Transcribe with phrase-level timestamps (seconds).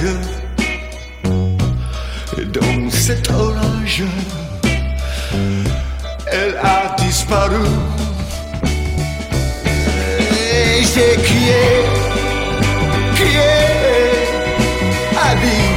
[0.00, 0.14] Plage,
[2.52, 4.02] dans cet orage,
[6.26, 7.66] elle a disparu.
[10.52, 11.64] Et j'ai crié,
[13.14, 13.56] crié,
[15.28, 15.68] à vie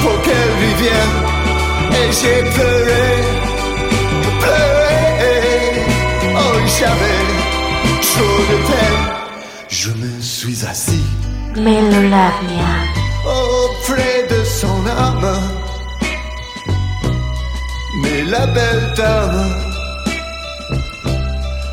[0.00, 1.16] pour qu'elle revienne.
[1.92, 3.06] Et j'ai pleuré,
[4.40, 5.36] pleuré,
[6.36, 7.22] oh j'avais
[8.02, 9.04] trop de peine.
[9.68, 11.04] Je me suis assis
[11.56, 12.99] Melolavnia.
[13.24, 15.40] Auprès de son âme.
[18.02, 19.54] Mais la belle dame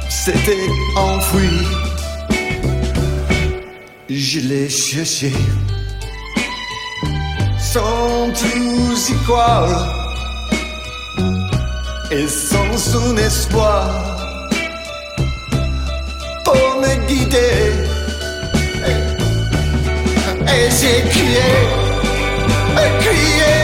[0.10, 1.66] s'était enfuie.
[4.10, 5.32] Je l'ai cherché
[7.60, 9.98] sans tous y croire
[12.12, 13.90] et sans son espoir
[16.44, 17.87] pour me guider.
[20.50, 21.50] Et j'ai crié,
[23.00, 23.56] crié,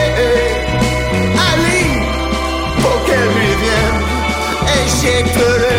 [1.50, 1.84] Ali,
[2.80, 4.00] pour qu'elle revienne.
[4.74, 5.78] Et j'ai pleuré,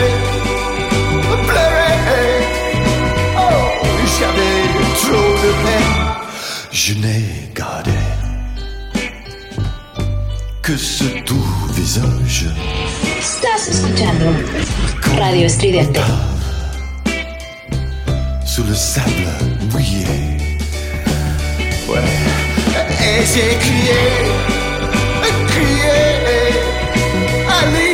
[1.48, 2.26] pleuré,
[3.38, 3.86] oh,
[4.20, 4.60] j'avais
[5.02, 5.96] trop de peine.
[6.72, 7.92] Je n'ai gardé
[10.62, 12.48] que ce doux visage.
[13.20, 14.26] Estás escuchando
[15.18, 16.00] Radio Estridente.
[18.56, 19.28] sous le sable
[19.74, 20.35] mouillé.
[21.88, 22.00] Ouais.
[23.00, 24.02] Et j'ai crié,
[25.48, 26.00] crié,
[27.48, 27.94] Ali,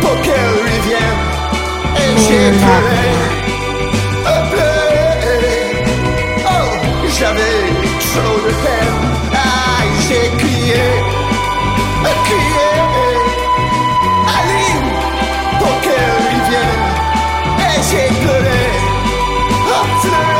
[0.00, 1.22] pour qu'elle revienne.
[1.98, 3.06] Et j'ai pleuré,
[4.50, 5.38] pleuré.
[6.46, 6.68] Oh,
[7.18, 7.58] j'avais
[8.00, 8.98] trop de peine.
[9.34, 10.84] Ah, j'ai crié,
[12.24, 12.68] crié,
[14.38, 14.66] Ali,
[15.58, 16.84] pour qu'elle revienne.
[17.60, 18.62] Et j'ai pleuré.
[19.68, 20.35] Oh, pleuré.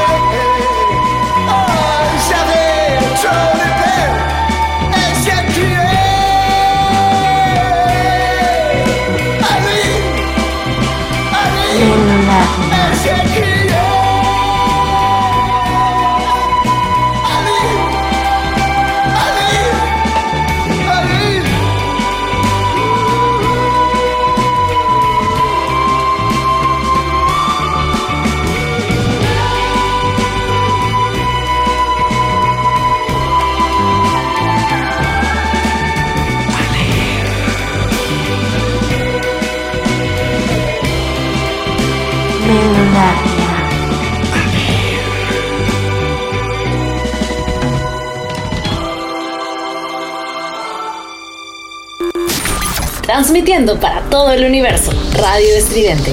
[53.83, 54.93] Para todo el universo.
[55.13, 56.11] Radio Estridente.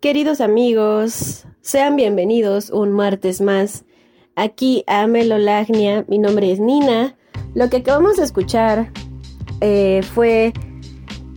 [0.00, 3.84] Queridos amigos, sean bienvenidos un martes más
[4.36, 6.04] aquí a Melolagnia.
[6.06, 7.16] Mi nombre es Nina.
[7.56, 8.92] Lo que acabamos de escuchar
[9.60, 10.52] eh, fue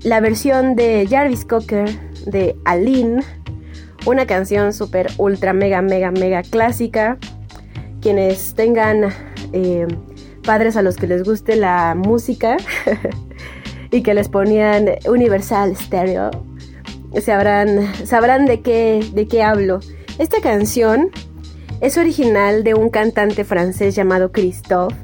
[0.04, 1.90] la versión de Jarvis Cocker
[2.28, 3.24] de Aline,
[4.06, 7.18] una canción súper ultra mega mega mega clásica.
[8.00, 9.10] Quienes tengan
[9.54, 9.88] eh,
[10.48, 12.56] padres a los que les guste la música
[13.92, 16.32] y que les ponían Universal Stereo,
[17.22, 19.82] sabrán, sabrán de, qué, de qué hablo.
[20.18, 21.10] Esta canción
[21.82, 24.96] es original de un cantante francés llamado Christophe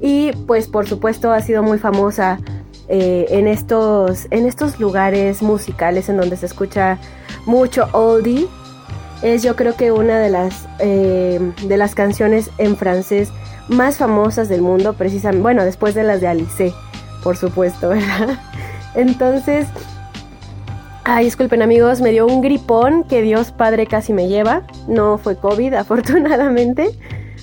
[0.00, 2.40] y pues por supuesto ha sido muy famosa
[2.88, 6.98] eh, en, estos, en estos lugares musicales en donde se escucha
[7.46, 8.48] mucho oldie.
[9.22, 11.38] Es yo creo que una de las, eh,
[11.68, 13.28] de las canciones en francés
[13.68, 16.72] más famosas del mundo, precisamente, bueno, después de las de Alice,
[17.22, 18.38] por supuesto, ¿verdad?
[18.94, 19.66] Entonces,
[21.04, 24.62] ay, disculpen amigos, me dio un gripón que Dios Padre casi me lleva.
[24.88, 26.90] No fue COVID, afortunadamente,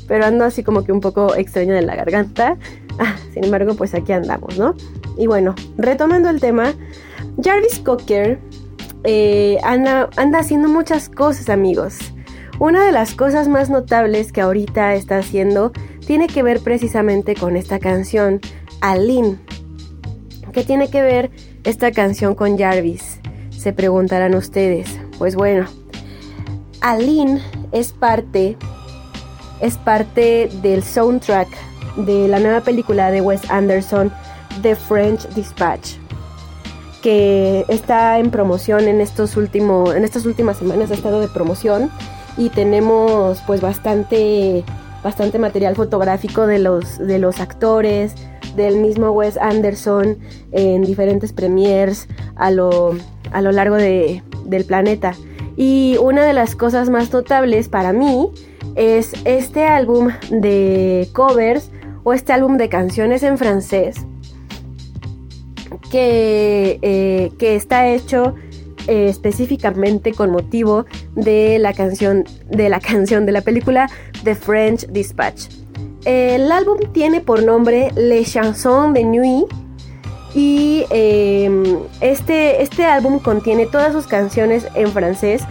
[0.07, 2.57] pero ando así como que un poco extraña de la garganta.
[3.00, 4.75] Ah, sin embargo, pues aquí andamos, ¿no?
[5.18, 6.74] Y bueno, retomando el tema,
[7.42, 8.39] Jarvis Cocker
[9.04, 11.98] eh, anda, anda haciendo muchas cosas, amigos.
[12.60, 15.71] Una de las cosas más notables que ahorita está haciendo
[16.09, 18.41] tiene que ver precisamente con esta canción,
[18.81, 19.38] Aline.
[20.53, 21.29] ¿Qué tiene que ver
[21.63, 23.19] esta canción con Jarvis?
[23.51, 24.89] Se preguntarán ustedes.
[25.19, 25.67] Pues bueno,
[26.81, 28.57] Aline es parte
[29.61, 31.47] es parte del soundtrack
[31.97, 34.11] de la nueva película de Wes Anderson,
[34.63, 35.91] The French Dispatch,
[37.03, 41.91] que está en promoción en estos últimos, en estas últimas semanas ha estado de promoción
[42.35, 44.63] y tenemos pues bastante,
[45.03, 48.13] bastante material fotográfico de los, de los actores,
[48.55, 50.17] del mismo Wes Anderson
[50.51, 52.95] en diferentes premiers a lo,
[53.31, 55.13] a lo largo de, del planeta.
[55.55, 58.29] Y una de las cosas más notables para mí
[58.75, 61.69] es este álbum de covers
[62.03, 63.97] o este álbum de canciones en francés
[65.91, 68.35] que, eh, que está hecho
[68.89, 73.88] eh, específicamente con motivo de la canción de la canción de la película
[74.24, 75.45] The French Dispatch.
[76.06, 79.45] El álbum tiene por nombre Les Chansons de Nuit
[80.33, 81.63] y em,
[82.01, 85.44] este, este álbum contiene todas sus canciones en francés.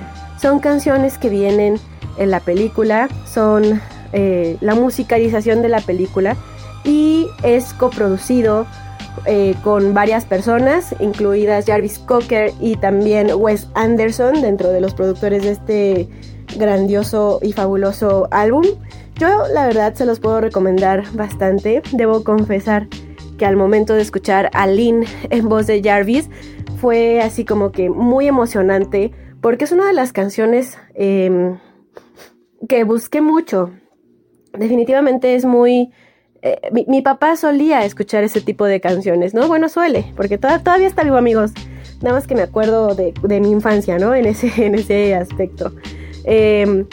[0.42, 1.78] Son canciones que vienen
[2.16, 3.80] en la película, son
[4.12, 6.36] eh, la musicalización de la película
[6.82, 8.66] y es coproducido
[9.26, 15.42] eh, con varias personas, incluidas Jarvis Cocker y también Wes Anderson, dentro de los productores
[15.42, 16.08] de este
[16.56, 18.64] grandioso y fabuloso álbum.
[19.16, 21.82] Yo la verdad se los puedo recomendar bastante.
[21.92, 22.88] Debo confesar
[23.36, 26.28] que al momento de escuchar a Lynn en voz de Jarvis
[26.80, 31.58] fue así como que muy emocionante porque es una de las canciones em,
[32.68, 33.70] que busqué mucho.
[34.52, 35.90] Definitivamente es muy...
[36.42, 39.48] Eh, mi, papá solía escuchar ese tipo de canciones, ¿no?
[39.48, 41.52] Bueno, suele, porque todavía está vivo, amigos.
[42.00, 44.14] Nada más que me acuerdo de, mi infancia, ¿no?
[44.14, 45.72] En ese, en ese aspecto.
[46.24, 46.86] Em,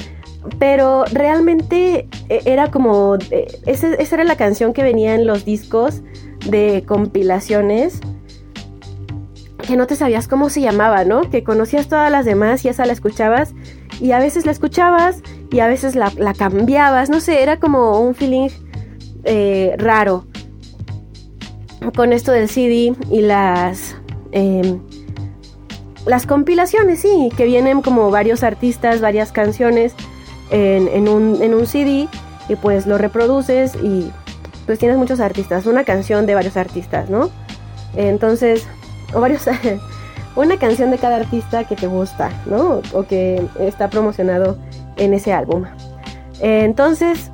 [0.60, 3.18] pero realmente eh, era como...
[3.32, 6.02] Eh, esa era la canción que venía en los discos
[6.48, 8.02] de compilaciones
[9.66, 11.30] que no te sabías cómo se llamaba, ¿no?
[11.30, 13.54] Que conocías todas las demás y esa la escuchabas
[14.00, 15.22] y a veces la escuchabas
[15.52, 18.50] y a veces la, cambiabas, no sé, era como un feeling
[19.26, 20.26] eh, raro
[21.96, 23.96] con esto del CD y las
[24.32, 24.80] em,
[26.06, 29.94] las compilaciones, sí, que vienen como varios artistas, varias canciones
[30.52, 32.08] en, un, en un CD
[32.48, 34.12] y pues lo reproduces y
[34.66, 37.32] pues tienes muchos artistas, una canción de varios artistas, ¿no?
[37.96, 38.68] Entonces,
[39.14, 39.46] o varios,
[40.36, 42.82] una canción de cada artista que te gusta, ¿no?
[42.94, 44.58] O que está promocionado
[44.98, 45.66] en ese álbum.
[46.40, 47.32] Entonces,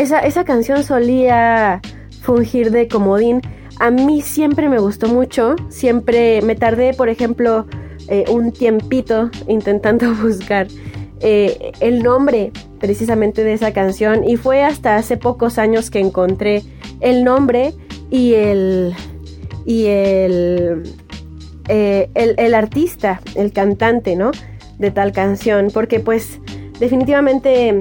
[0.00, 1.80] esa, esa canción solía
[2.22, 3.40] fungir de comodín.
[3.80, 7.66] A mí siempre me gustó mucho, siempre me tardé, por ejemplo,
[8.08, 10.66] eh, un tiempito intentando buscar
[11.20, 16.62] eh, el nombre precisamente de esa canción y fue hasta hace pocos años que encontré
[17.00, 17.72] el nombre
[18.10, 18.94] y el
[19.64, 20.82] y el,
[21.68, 24.30] eh, el, artista, el cantante, ¿no?
[24.78, 26.38] De tal canción, porque pues
[26.78, 27.80] definitivamente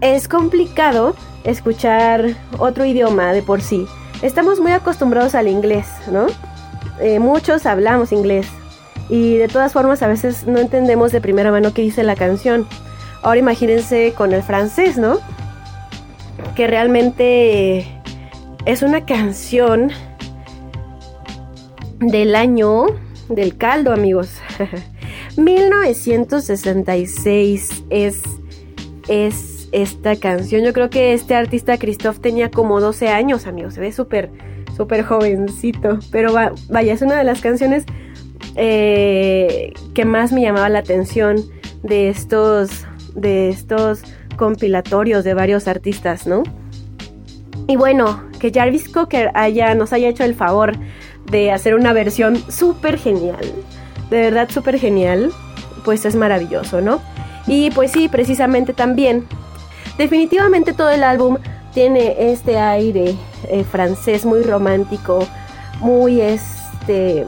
[0.00, 3.86] es complicado escuchar otro idioma de por sí.
[4.22, 6.26] Estamos muy acostumbrados al inglés, ¿no?
[7.00, 8.46] Eh, muchos hablamos inglés
[9.08, 12.66] y de todas formas a veces no entendemos de primera mano qué dice la canción.
[13.22, 15.18] Ahora imagínense con el francés, ¿no?
[16.54, 17.86] Que realmente
[18.66, 19.90] es una canción
[21.98, 22.86] del año
[23.28, 24.30] del caldo, amigos.
[25.36, 28.22] 1966 es,
[29.08, 30.62] es esta canción.
[30.64, 33.74] Yo creo que este artista Christoph tenía como 12 años, amigos.
[33.74, 34.30] Se ve súper,
[34.76, 35.98] súper jovencito.
[36.10, 37.84] Pero vaya, es una de las canciones
[38.56, 41.36] eh, que más me llamaba la atención
[41.82, 44.02] de estos, de estos
[44.36, 46.42] compilatorios de varios artistas, ¿no?
[47.66, 50.74] Y bueno, que Jarvis Cocker haya, nos haya hecho el favor
[51.30, 53.44] de hacer una versión súper genial,
[54.10, 55.30] de verdad súper genial,
[55.84, 57.00] pues es maravilloso, ¿no?
[57.46, 59.24] Y pues sí, precisamente también,
[60.00, 61.36] definitivamente todo el álbum
[61.74, 63.14] tiene este aire
[63.48, 65.26] eh, francés muy romántico,
[65.80, 67.26] muy este,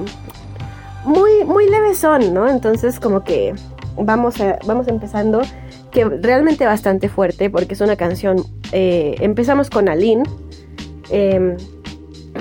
[1.05, 2.49] muy, muy levesón, ¿no?
[2.49, 3.55] Entonces como que
[3.97, 4.37] vamos,
[4.67, 5.43] vamos empezando,
[5.91, 10.25] que realmente bastante fuerte, porque es una canción, eh, empezamos con Aline,
[11.13, 11.59] Em,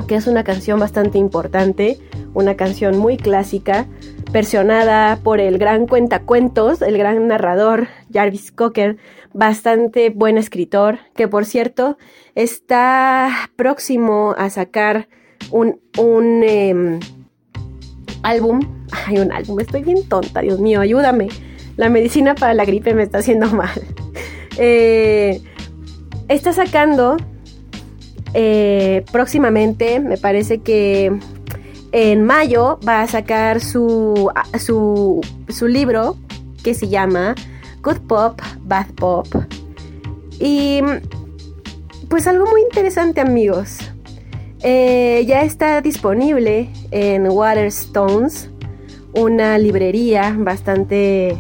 [0.08, 2.00] que es una canción bastante importante,
[2.34, 3.86] una canción muy clásica,
[4.32, 8.98] versionada por el gran cuentacuentos, el gran narrador Jarvis Cocker,
[9.34, 11.98] bastante buen escritor, que por cierto
[12.36, 15.10] está próximo a sacar
[15.52, 17.00] un, un em,
[18.24, 18.60] álbum.
[19.06, 21.28] Hay un álbum, estoy bien tonta, Dios mío, ayúdame.
[21.76, 23.70] La medicina para la gripe me está haciendo mal.
[24.58, 25.42] Eh,
[26.28, 27.16] está sacando
[28.34, 31.18] eh, próximamente, me parece que
[31.92, 36.18] en mayo va a sacar su, su, su libro
[36.64, 37.36] que se llama
[37.82, 39.28] Good Pop, Bad Pop.
[40.40, 40.82] Y
[42.10, 43.80] pues algo muy interesante amigos.
[44.64, 48.50] Eh, ya está disponible en Waterstones,
[49.14, 51.38] una librería bastante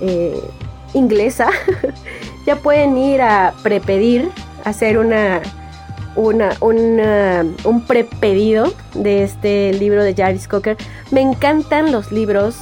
[0.00, 0.40] eh,
[0.94, 1.50] inglesa.
[2.46, 4.30] ya pueden ir a prepedir,
[4.64, 5.42] hacer una,
[6.16, 10.76] una, un prepedido de este libro de Jarvis Cocker.
[11.10, 12.56] Me encantan los libros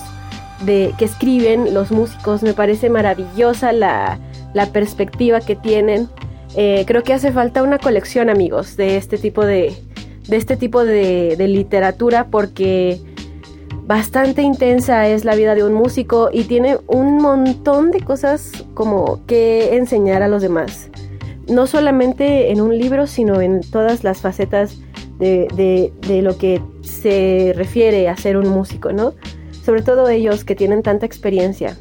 [0.64, 4.18] de, que escriben los músicos, me parece maravillosa la,
[4.54, 6.08] la perspectiva que tienen.
[6.56, 9.74] Eh, creo que hace falta una colección, amigos, de este tipo de,
[10.28, 13.00] de este tipo de, de literatura porque
[13.86, 19.24] bastante intensa es la vida de un músico y tiene un montón de cosas como
[19.26, 20.89] que enseñar a los demás.
[21.50, 24.78] No solamente en un libro, sino en todas las facetas
[25.18, 29.14] de, de, lo que se refiere a ser un músico, ¿no?
[29.64, 31.76] Sobre todo ellos que tienen tanta experiencia.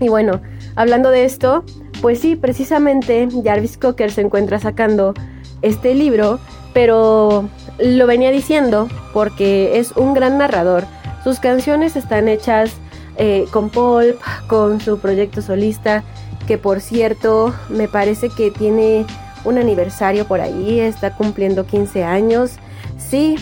[0.00, 0.40] Y bueno,
[0.76, 1.64] hablando de esto,
[2.00, 5.14] pues sí, precisamente Jarvis Cocker se encuentra sacando
[5.62, 6.38] este libro,
[6.72, 7.48] pero
[7.78, 10.84] lo venía diciendo porque es un gran narrador.
[11.24, 12.74] Sus canciones están hechas
[13.16, 16.04] eh, con Paul, con su proyecto solista,
[16.46, 19.06] que por cierto me parece que tiene
[19.44, 22.52] un aniversario por ahí, está cumpliendo 15 años.
[22.98, 23.36] Sí,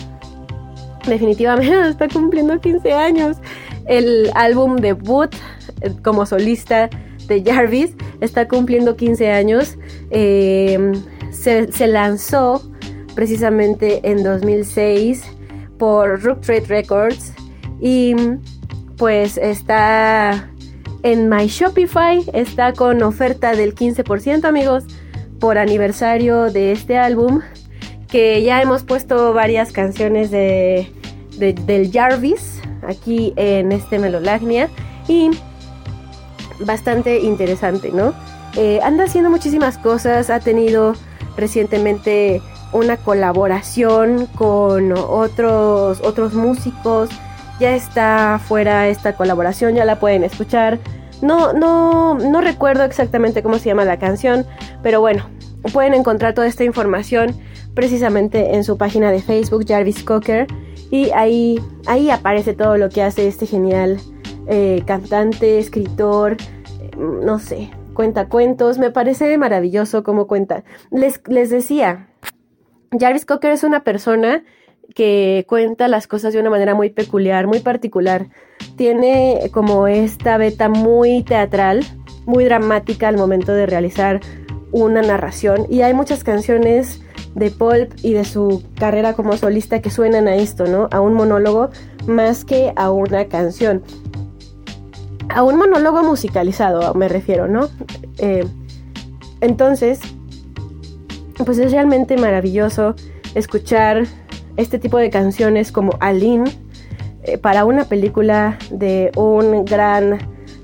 [1.07, 3.37] definitivamente está cumpliendo 15 años.
[3.85, 5.33] El álbum debut
[5.81, 6.89] eh, como solista
[7.27, 9.77] de Jarvis está cumpliendo 15 años.
[10.11, 10.91] Eh,
[11.31, 12.61] se, lanzó
[13.15, 15.23] precisamente en 2006
[15.77, 17.33] por Rook Trade Records
[17.81, 18.15] y
[18.97, 20.49] pues está
[21.03, 24.85] en My Shopify, está con oferta del 15% amigos
[25.39, 27.41] por aniversario de este álbum
[28.07, 30.87] que ya hemos puesto varias canciones de,
[31.37, 34.69] del Jarvis aquí en este Melolagnia
[35.07, 35.31] y
[36.59, 38.13] bastante interesante, ¿no?
[38.55, 40.93] Eh, anda haciendo muchísimas cosas, ha tenido
[41.35, 42.41] recientemente
[42.71, 47.09] una colaboración con otros, otros músicos,
[47.59, 50.79] ya está fuera esta colaboración, ya la pueden escuchar.
[51.21, 54.45] No, no, no recuerdo exactamente cómo se llama la canción,
[54.81, 55.29] pero bueno,
[55.71, 57.35] pueden encontrar toda esta información
[57.73, 60.47] precisamente en su página de Facebook, Jarvis Cocker,
[60.91, 63.99] y ahí, ahí aparece todo lo que hace este genial
[64.47, 66.37] eh, cantante, escritor,
[66.81, 68.77] eh, no sé, cuenta cuentos.
[68.77, 70.63] Me parece maravilloso cómo cuenta.
[70.91, 72.09] Les, les decía,
[72.99, 74.43] Jarvis Cocker es una persona
[74.95, 78.27] que cuenta las cosas de una manera muy peculiar, muy particular.
[78.75, 81.83] Tiene como esta beta muy teatral,
[82.25, 84.19] muy dramática al momento de realizar
[84.71, 85.65] una narración.
[85.69, 87.01] Y hay muchas canciones
[87.35, 90.87] de Pulp y de su carrera como solista que suenan a esto, ¿no?
[90.91, 91.69] A un monólogo
[92.05, 93.83] más que a una canción
[95.29, 97.69] a un monólogo musicalizado, me refiero, ¿no?
[98.17, 98.45] Eh,
[99.41, 99.99] entonces,
[101.45, 102.95] pues es realmente maravilloso
[103.35, 104.05] escuchar
[104.57, 106.51] este tipo de canciones como Aline
[107.23, 110.19] eh, para una película de un gran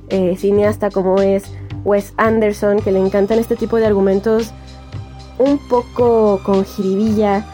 [0.10, 1.44] eh, cineasta como es
[1.86, 4.52] Wes Anderson, que le encantan este tipo de argumentos
[5.38, 7.46] un poco con jiribilla,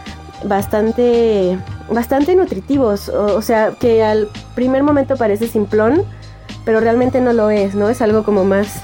[0.44, 1.58] bastante,
[1.92, 6.04] bastante nutritivos, o sea, que al primer momento parece simplón,
[6.66, 7.90] pero realmente no lo es, ¿no?
[7.90, 8.82] Es algo como más,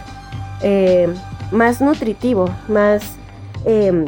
[0.62, 1.10] eh,
[1.51, 3.03] más nutritivo, más,
[3.65, 4.05] em,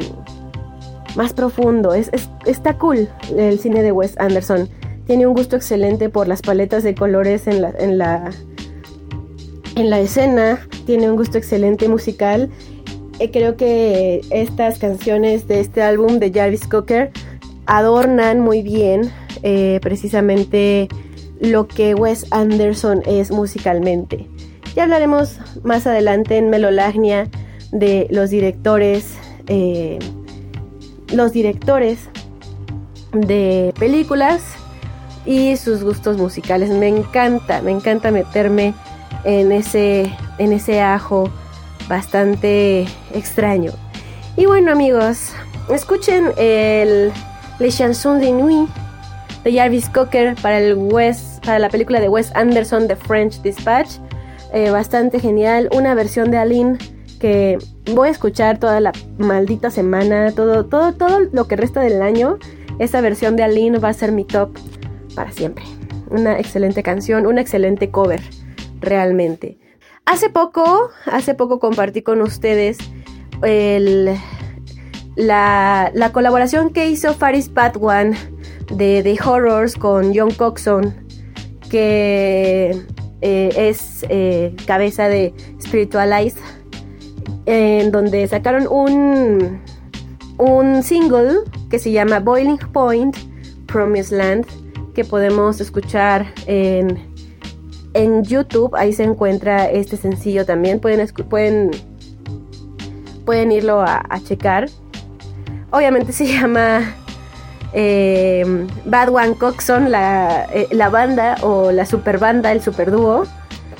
[1.16, 1.94] más profundo.
[1.94, 2.10] Es,
[2.46, 4.68] está cool el cine de Wes Anderson.
[5.06, 8.30] Tiene un gusto excelente por las paletas de colores en la, en la,
[9.76, 10.66] en la escena.
[10.86, 12.50] Tiene un gusto excelente musical.
[13.18, 17.12] Eh, creo que estas canciones de este álbum de Jarvis Cocker
[17.66, 19.10] adornan muy bien
[19.42, 20.88] eh, precisamente
[21.40, 24.26] lo que Wes Anderson es musicalmente.
[24.74, 27.28] Ya hablaremos más adelante en Melolagnia
[27.70, 29.14] de los directores,
[29.46, 29.98] eh,
[31.14, 32.08] los directores
[33.12, 34.42] de películas
[35.24, 36.70] y sus gustos musicales.
[36.70, 38.74] Me encanta, me encanta meterme
[39.24, 41.30] en ese, en ese ajo
[41.88, 43.72] bastante extraño.
[44.36, 45.32] Y bueno amigos,
[45.70, 47.12] escuchen el
[47.58, 48.68] Le Chanson de Nuit
[49.44, 53.98] de Jarvis Cocker para, el West, para la película de Wes Anderson, The French Dispatch.
[54.52, 55.68] Eh, bastante genial.
[55.72, 56.78] Una versión de Aline
[57.18, 57.58] que
[57.94, 62.38] voy a escuchar toda la maldita semana, todo, todo, todo lo que resta del año.
[62.78, 64.56] Esa versión de Aline va a ser mi top
[65.14, 65.64] para siempre.
[66.10, 68.20] Una excelente canción, una excelente cover,
[68.80, 69.58] realmente.
[70.06, 72.78] Hace poco, hace poco compartí con ustedes
[73.42, 74.16] el
[75.16, 78.16] la, la colaboración que hizo Faris One
[78.72, 80.94] de The Horrors con John Coxon,
[81.70, 82.76] que
[83.20, 86.36] eh, es eh, cabeza de Spiritualize,
[87.46, 89.60] en donde sacaron un,
[90.38, 91.40] un single
[91.70, 93.16] que se llama Boiling Point,
[93.66, 94.46] Promised Land,
[94.94, 96.98] que podemos escuchar en,
[97.94, 98.74] en YouTube.
[98.76, 100.80] Ahí se encuentra este sencillo también.
[100.80, 101.70] Pueden, pueden,
[103.24, 104.68] pueden irlo a, checar.
[105.70, 106.94] Obviamente se llama
[107.72, 113.24] eh, Bad One Coxon, la, eh, la, banda o la super banda, el super dúo,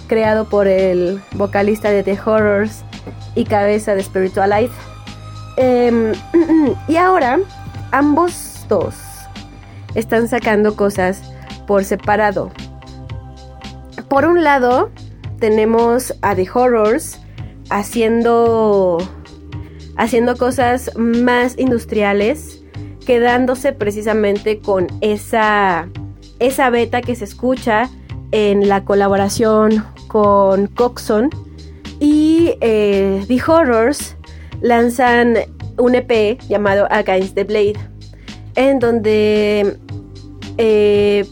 [0.08, 2.84] creado por el vocalista de The Horrors
[3.34, 4.74] y cabeza de Spiritualize.
[5.56, 6.12] Em,
[6.88, 7.38] y ahora,
[7.92, 8.94] ambos dos
[9.94, 11.22] están sacando cosas
[11.66, 12.50] por separado.
[14.08, 14.90] Por un lado,
[15.38, 17.20] tenemos a The Horrors
[17.70, 18.98] haciendo
[19.96, 22.62] haciendo cosas más industriales,
[23.06, 25.88] quedándose precisamente con esa
[26.40, 27.88] esa beta que se escucha
[28.32, 31.30] en la colaboración con Coxon
[32.60, 34.16] eh, The Horrors
[34.60, 35.36] lanzan
[35.78, 37.74] un EP llamado Against the Blade,
[38.54, 39.78] en donde
[40.58, 41.24] eh,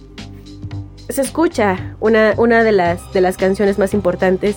[1.09, 4.57] se escucha una, una de, las, de las canciones más importantes,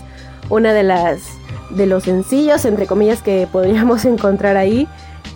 [0.50, 1.38] una de las
[1.70, 4.88] de los sencillos, entre comillas, que podríamos encontrar ahí,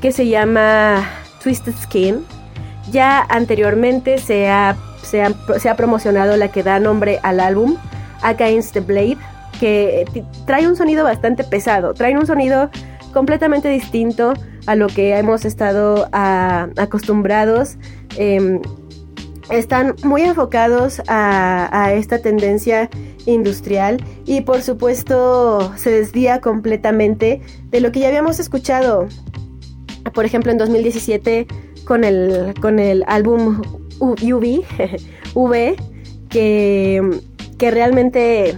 [0.01, 1.07] que se llama
[1.43, 2.25] Twisted Skin.
[2.91, 7.77] Ya anteriormente se ha, se ha, promocionado la que da nombre al álbum,
[8.21, 9.17] Against the Blade,
[9.59, 10.05] que
[10.45, 12.69] trae un sonido bastante pesado, trae un sonido
[13.13, 14.33] completamente distinto
[14.65, 17.77] a lo que hemos estado acostumbrados.
[18.17, 18.61] Em,
[19.49, 22.89] están muy enfocados a, esta tendencia
[23.25, 29.07] industrial y por supuesto se desvía completamente de lo que ya habíamos escuchado,
[30.13, 31.47] por ejemplo en 2017
[31.83, 33.61] con el, con el álbum
[33.99, 34.63] UV,
[35.33, 35.75] v,
[36.29, 37.19] que,
[37.57, 38.57] que realmente,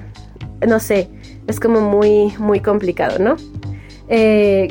[0.67, 1.09] no sé,
[1.47, 3.35] es como muy, muy complicado, ¿no?
[4.07, 4.67] Eh,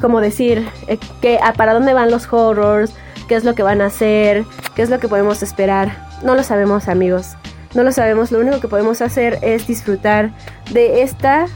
[0.00, 2.92] como decir, eh, que, para dónde van los horrors,
[3.28, 6.08] qué es lo que van a hacer, qué es lo que podemos esperar.
[6.24, 7.36] No lo sabemos amigos,
[7.74, 8.32] no lo sabemos.
[8.32, 10.32] Lo único que podemos hacer es disfrutar
[10.72, 11.46] de esta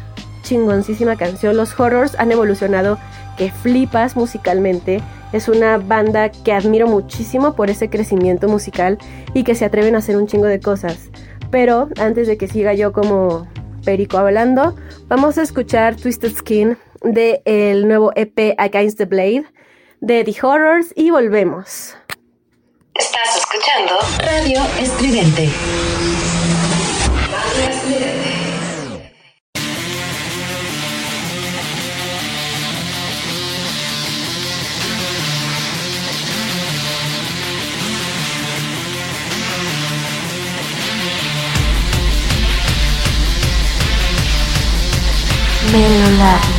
[0.43, 1.57] chingoncísima canción.
[1.57, 2.99] Los horrors han evolucionado
[3.37, 5.03] que flipas musicalmente.
[5.33, 8.99] Es una banda que admiro muchísimo por ese crecimiento musical
[9.35, 11.11] y que se atreven a hacer un chingo de cosas.
[11.51, 13.47] Pero antes de que siga yo como
[13.87, 19.44] perico hablando, vamos a escuchar Twisted Skin de el nuevo EP Against the Blade
[20.01, 21.96] de The Horrors y volvemos.
[22.94, 25.49] Estás escuchando Radio Estridente.
[45.77, 46.17] Melolagnia.
[46.17, 46.56] Somos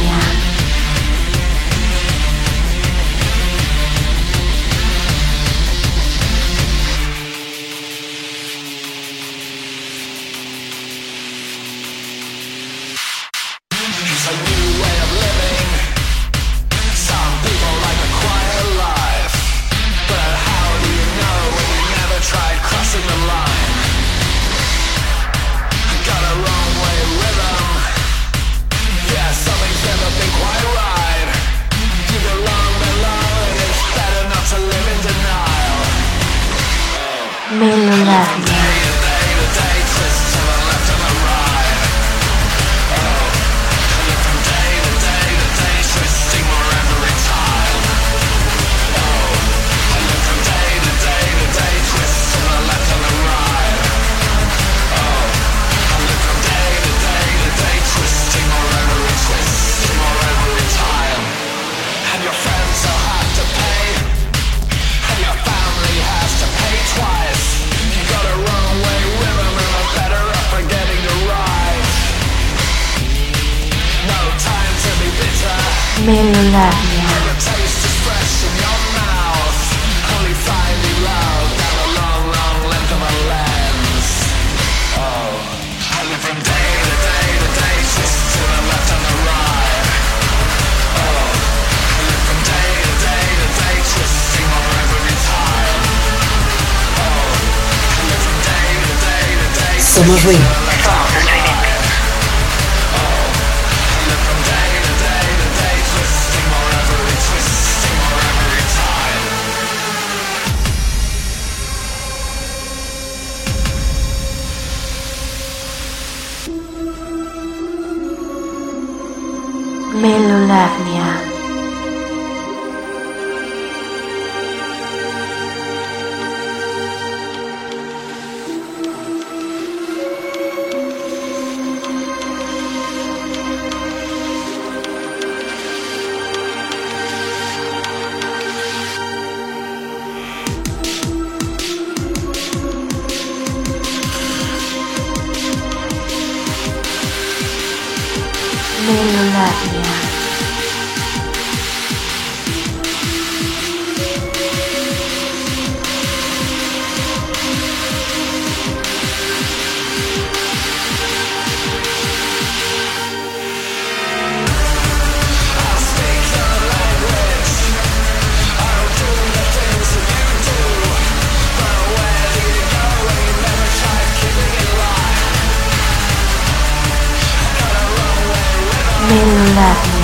[179.68, 179.97] Melolagnia.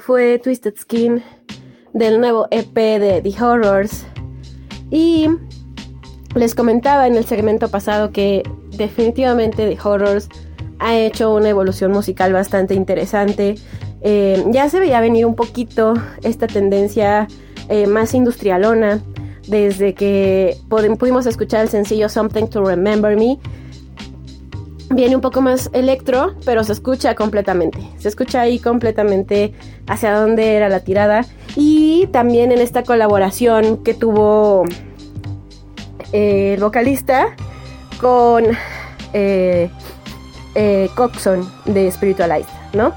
[0.00, 1.22] Fue Twisted Skin
[1.92, 4.06] del nuevo EP de The Horrors.
[4.90, 5.28] Y
[6.34, 8.42] les comentaba en el segmento pasado que
[8.76, 10.28] definitivamente The Horrors
[10.78, 13.56] ha hecho una evolución musical bastante interesante.
[14.00, 17.26] Eh, ya se veía venir un poquito esta tendencia
[17.68, 19.02] eh, más industrialona
[19.48, 23.38] desde que pudimos escuchar el sencillo Something to Remember Me
[24.90, 27.78] viene un poco más electro, pero se escucha completamente.
[27.98, 29.54] Se escucha ahí completamente
[29.86, 31.24] hacia dónde era la tirada.
[31.56, 34.64] Y también en esta colaboración que tuvo
[36.12, 37.36] eh, el vocalista
[38.00, 38.44] con
[39.12, 39.70] eh,
[40.54, 42.92] eh, Coxon de Spiritualized, ¿no?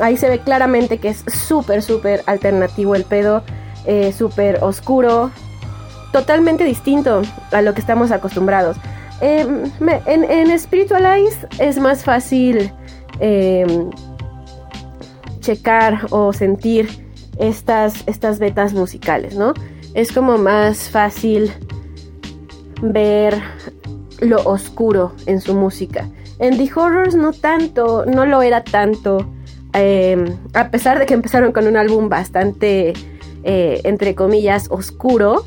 [0.00, 3.44] Ahí se ve claramente que es súper, súper alternativo el pedo,
[4.16, 5.30] súper oscuro,
[6.10, 8.76] totalmente distinto a lo que estamos acostumbrados.
[9.80, 12.70] Me- en, en Spiritualize es más fácil
[13.20, 13.66] eh,
[15.40, 16.88] checar o sentir
[17.38, 19.54] estas, estas vetas musicales, ¿no?
[19.94, 21.50] Es como más fácil
[22.82, 23.40] ver
[24.20, 26.08] lo oscuro en su música.
[26.38, 29.26] En The Horrors no tanto, no lo era tanto,
[29.72, 32.92] eh, a pesar de que empezaron con un álbum bastante,
[33.44, 35.44] eh, entre comillas, oscuro,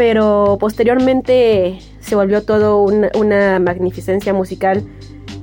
[0.00, 4.82] pero posteriormente se volvió todo una, una magnificencia musical.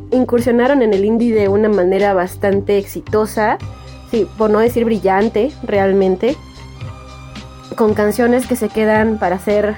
[0.10, 3.60] Incursionaron en el indie de una manera bastante exitosa,
[4.10, 6.36] sí, por no decir brillante realmente,
[7.76, 9.76] con canciones que se quedan para ser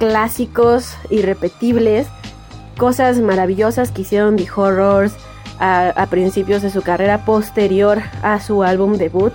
[0.00, 2.08] clásicos irrepetibles,
[2.78, 5.14] cosas maravillosas que hicieron The Horrors
[5.60, 9.34] a, a principios de su carrera posterior a su álbum debut,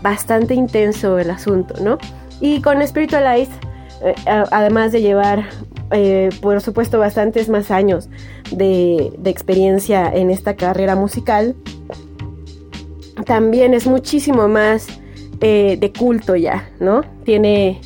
[0.00, 1.98] bastante intenso el asunto, ¿no?
[2.40, 3.52] Y con Spiritualized
[4.04, 5.48] eh, además de llevar,
[5.90, 8.10] eh, por supuesto, bastantes más años
[8.50, 11.56] de, experiencia en esta carrera musical,
[13.24, 14.88] también es muchísimo más
[15.40, 17.02] eh, de culto ya, ¿no?
[17.24, 17.80] Tiene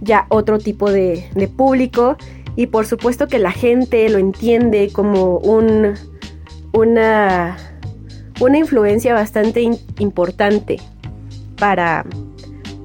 [0.00, 2.16] ya otro tipo de, público
[2.54, 5.94] y por supuesto que la gente lo entiende como un,
[6.72, 7.56] una,
[8.40, 9.62] una influencia bastante
[9.98, 10.78] importante
[11.56, 12.04] para,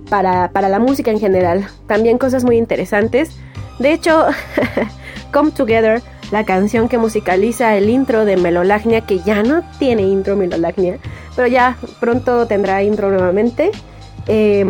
[0.09, 1.67] para, para la música en general.
[1.87, 3.31] También cosas muy interesantes.
[3.79, 4.25] De hecho,
[5.31, 10.35] Come Together, la canción que musicaliza el intro de Melolagnia, que ya no tiene intro
[10.35, 10.97] Melolagnia,
[11.35, 13.71] pero ya pronto tendrá intro nuevamente.
[14.27, 14.65] Eh,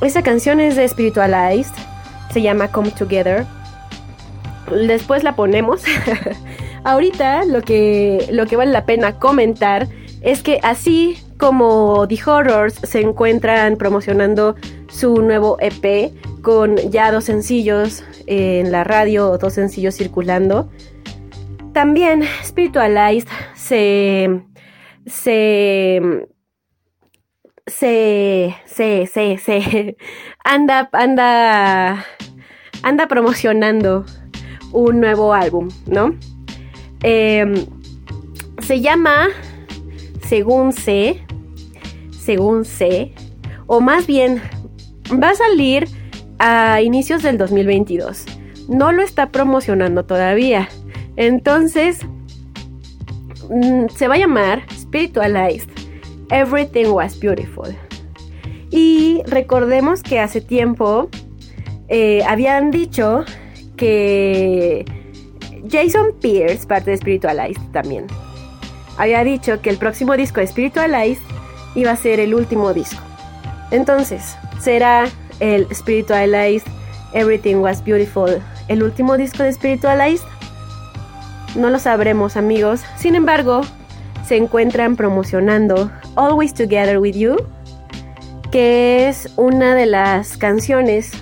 [0.00, 1.72] esa canción es de Spiritualized,
[2.32, 3.46] se llama Come Together.
[4.70, 5.82] Después la ponemos.
[6.84, 9.88] Ahorita lo que, lo que vale la pena comentar
[10.22, 14.54] es que así como The Horrors se encuentran promocionando
[14.88, 20.70] su nuevo EP con ya dos sencillos en la radio, dos sencillos circulando,
[21.72, 23.26] también Spiritualized
[23.56, 24.40] se
[25.04, 26.28] se
[27.66, 29.96] se se se,
[30.44, 32.06] anda anda
[32.84, 34.04] anda promocionando
[34.70, 36.14] un nuevo álbum, ¿no?
[37.02, 37.66] Eh,
[38.60, 39.26] se llama,
[40.20, 41.26] según sé,
[42.22, 43.12] según sé,
[43.66, 44.40] o más bien
[45.10, 45.88] va a salir
[46.38, 48.26] a inicios del 2022.
[48.68, 50.68] No lo está promocionando todavía.
[51.16, 52.00] Entonces,
[53.50, 55.68] mm, se va a llamar Spiritualized.
[56.30, 57.76] Everything was beautiful.
[58.70, 61.10] Y recordemos que hace tiempo
[61.88, 63.24] eh, habían dicho
[63.76, 64.84] que
[65.68, 68.06] Jason Pierce, parte de Spiritualized también,
[68.96, 71.31] había dicho que el próximo disco de Spiritualized
[71.74, 73.02] iba a ser el último disco.
[73.70, 75.08] Entonces, será
[75.40, 76.66] el Spiritualized
[77.12, 80.24] Everything Was Beautiful el último disco de Spiritualized.
[81.56, 82.80] No lo sabremos, amigos.
[82.96, 83.62] Sin embargo,
[84.26, 87.36] se encuentran promocionando Always Together With You,
[88.50, 91.12] que es una de las canciones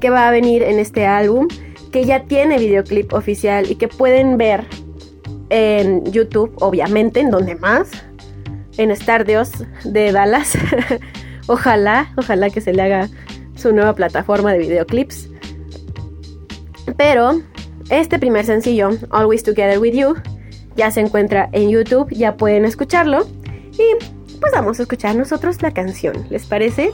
[0.00, 1.48] que va a venir en este álbum,
[1.90, 4.66] que ya tiene videoclip oficial y que pueden ver
[5.50, 7.88] en YouTube, obviamente, en donde más
[8.78, 9.50] en Star Dios
[9.84, 10.56] de Dallas.
[11.46, 13.08] ojalá, ojalá que se le haga
[13.54, 15.28] su nueva plataforma de videoclips.
[16.96, 17.42] Pero
[17.90, 20.14] este primer sencillo, Always Together With You,
[20.76, 23.26] ya se encuentra en YouTube, ya pueden escucharlo.
[23.72, 24.04] Y
[24.40, 26.92] pues vamos a escuchar nosotros la canción, ¿les parece?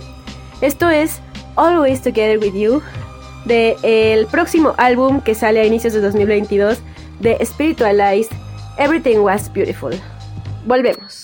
[0.61, 1.21] Esto es
[1.57, 2.83] Always Together With You
[3.45, 6.79] del de próximo álbum que sale a inicios de 2022
[7.21, 8.33] de Spiritualized
[8.79, 9.93] Everything Was Beautiful.
[10.67, 11.24] Volvemos.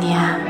[0.00, 0.45] 安啊。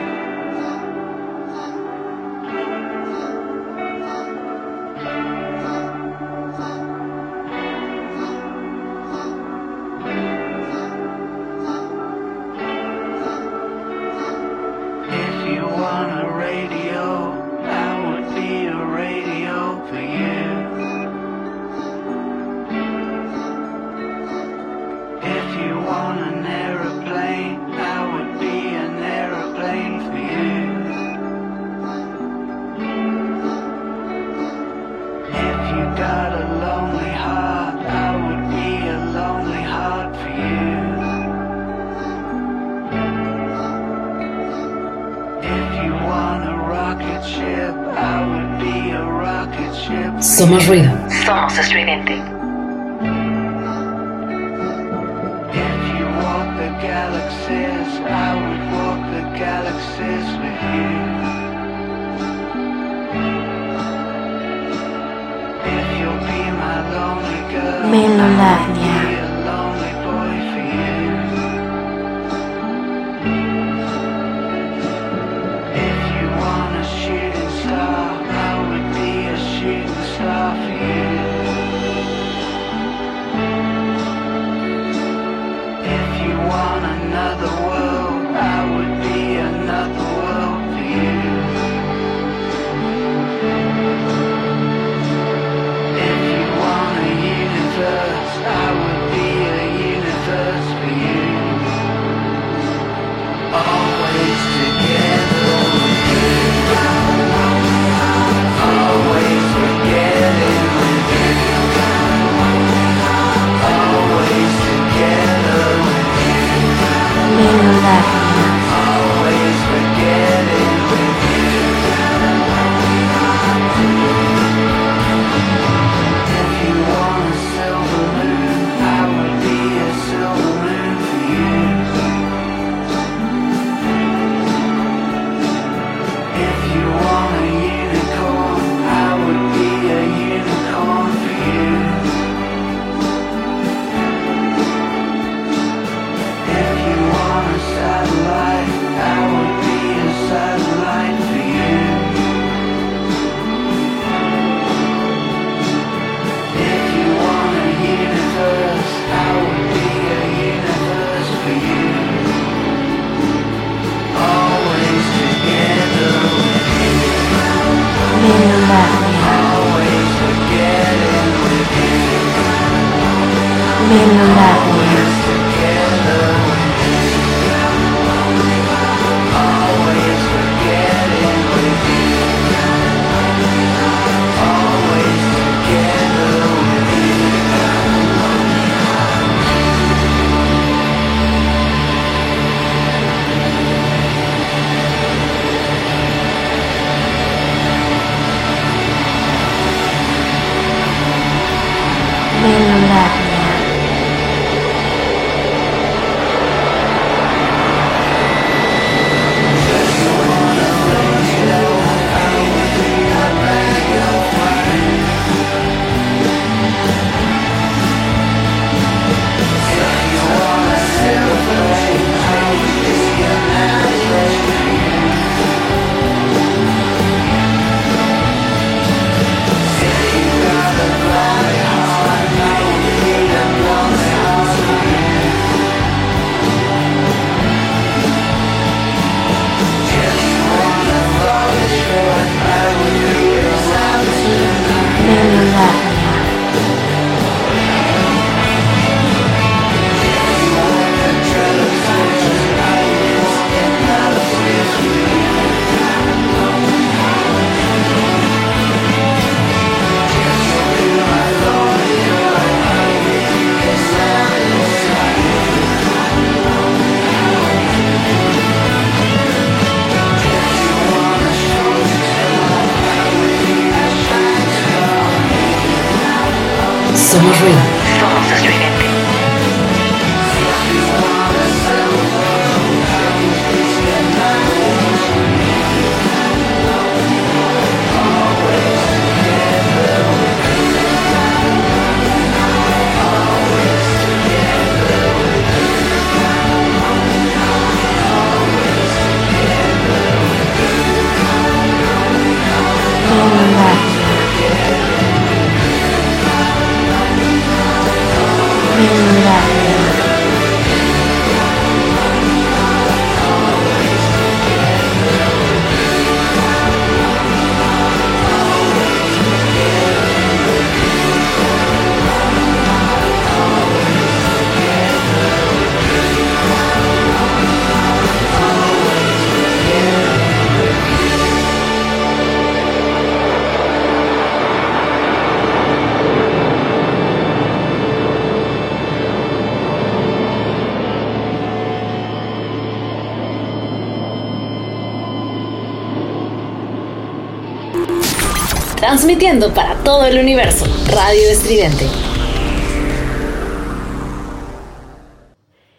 [349.06, 350.66] Transmitiendo para todo el universo.
[350.92, 351.86] Radio Estridente.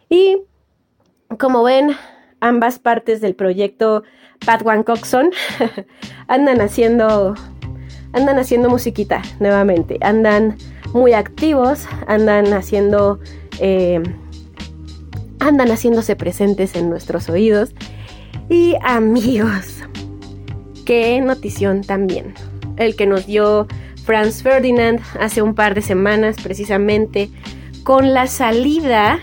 [0.08, 0.38] Y
[1.38, 1.92] como ven,
[2.40, 4.04] ambas partes del proyecto
[4.46, 5.32] Pat One Coxon
[6.30, 7.36] andan haciendo
[8.14, 10.56] andan haciendo musiquita nuevamente, andan
[10.94, 13.20] muy activos, andan haciendo
[13.60, 14.02] eh,
[15.42, 17.74] andan haciéndose presentes en nuestros oídos
[18.48, 19.84] y amigos,
[20.86, 22.34] qué notición también,
[22.78, 23.68] el que nos dio
[24.06, 27.30] Franz Ferdinand hace un par de semanas precisamente
[27.84, 29.20] con la salida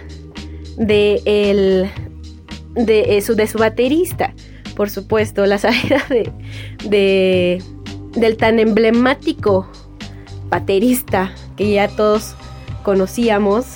[0.76, 1.90] de, el,
[2.74, 4.34] de, eh, su, de su baterista.
[4.76, 6.30] Por supuesto, la salida de,
[6.84, 7.62] de-
[8.16, 9.66] del tan emblemático
[10.50, 12.34] baterista que ya todos
[12.82, 13.66] conocíamos.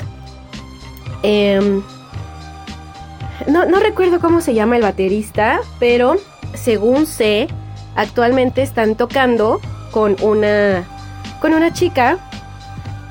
[1.23, 1.83] Em,
[3.47, 6.17] no, no recuerdo cómo se llama el baterista, pero
[6.55, 7.49] según sé,
[7.99, 10.85] actualmente están tocando con una,
[11.41, 12.19] con una chica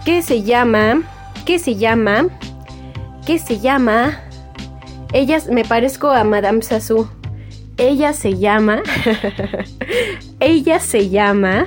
[0.04, 1.04] que se llama,
[1.45, 2.28] que se llama
[3.28, 4.21] que se llama.
[5.12, 7.10] Ella me parezco a Madame Sassou.
[7.76, 8.82] Ella se llama.
[10.39, 11.66] ella se llama.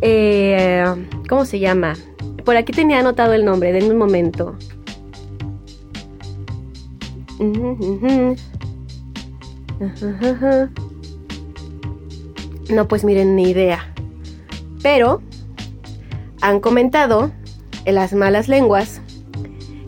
[0.00, 0.82] eh,
[1.28, 1.92] ¿Cómo se llama?
[2.46, 4.56] Por aquí tenía anotado el nombre, denme un momento.
[12.72, 13.92] No, pues miren, ni idea.
[14.82, 15.20] Pero
[16.40, 17.30] han comentado
[17.84, 19.02] en las malas lenguas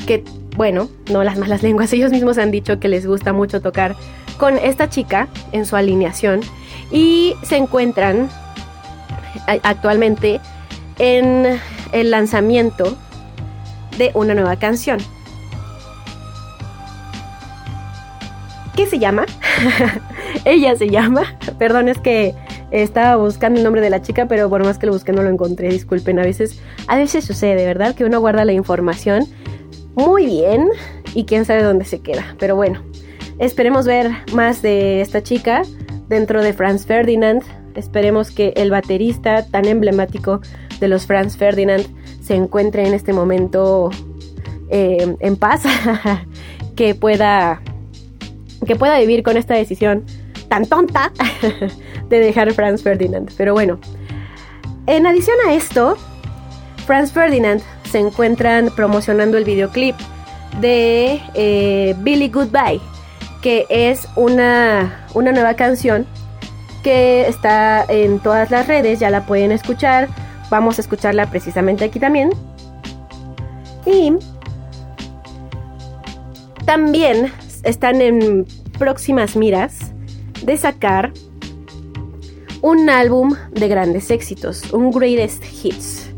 [0.07, 0.23] que,
[0.57, 3.97] bueno, no las malas lenguas, ellos mismos han dicho que les gusta mucho tocar
[4.39, 6.41] con esta chica en su alineación
[6.91, 8.29] y se encuentran
[9.63, 10.41] actualmente
[10.99, 11.59] en
[11.93, 12.97] el lanzamiento
[13.97, 14.99] de una nueva canción.
[18.77, 19.25] ¿Qué se llama?
[20.45, 22.35] Ella se llama, perdón, es que
[22.83, 25.31] estaba buscando el nombre de la chica, pero por más que lo busqué no lo
[25.31, 27.95] encontré, disculpen, a veces, a veces sucede, ¿verdad?
[27.95, 29.27] Que uno guarda la información
[29.95, 30.69] muy bien
[31.15, 32.35] y quién sabe dónde se queda.
[32.41, 32.83] Pero bueno,
[33.39, 35.63] esperemos ver más de esta chica
[36.09, 37.43] dentro de Franz Ferdinand.
[37.77, 40.41] Esperemos que el baterista tan emblemático
[40.81, 41.87] de los Franz Ferdinand
[42.21, 43.91] se encuentre en este momento
[44.69, 45.63] eh, en paz,
[46.77, 47.63] que pueda
[48.67, 50.05] que pueda vivir con esta decisión
[50.49, 51.13] tan tonta
[52.09, 53.31] de dejar Franz Ferdinand.
[53.37, 53.79] Pero bueno,
[54.87, 55.97] en adición a esto,
[56.87, 59.97] Franz Ferdinand se encuentran promocionando el videoclip
[60.61, 62.81] de eh, Billy Goodbye,
[63.43, 66.07] que es una, una nueva canción
[66.83, 70.09] que está en todas las redes, ya la pueden escuchar.
[70.51, 72.31] Vamos a escucharla precisamente aquí también.
[73.87, 74.13] Y
[76.65, 77.33] también
[77.63, 78.47] están en
[78.79, 79.93] próximas miras
[80.45, 81.13] de sacar
[82.65, 86.11] un álbum de grandes éxitos, un greatest hits.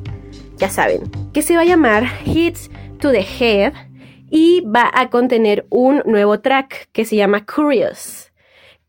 [0.59, 1.01] Ya saben,
[1.32, 2.70] que se va a llamar Hits
[3.01, 3.72] to the Head
[4.30, 8.30] y va a contener un nuevo track que se llama Curious,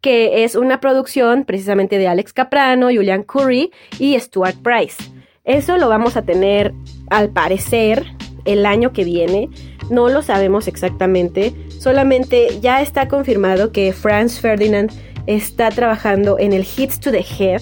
[0.01, 5.03] que es una producción precisamente de Alex Caprano, Julian Curry y Stuart Price.
[5.43, 6.75] Eso lo vamos a tener
[7.09, 8.05] al parecer
[8.45, 9.49] el año que viene,
[9.89, 14.91] no lo sabemos exactamente, solamente ya está confirmado que Franz Ferdinand
[15.27, 17.61] está trabajando en el Hits to the Head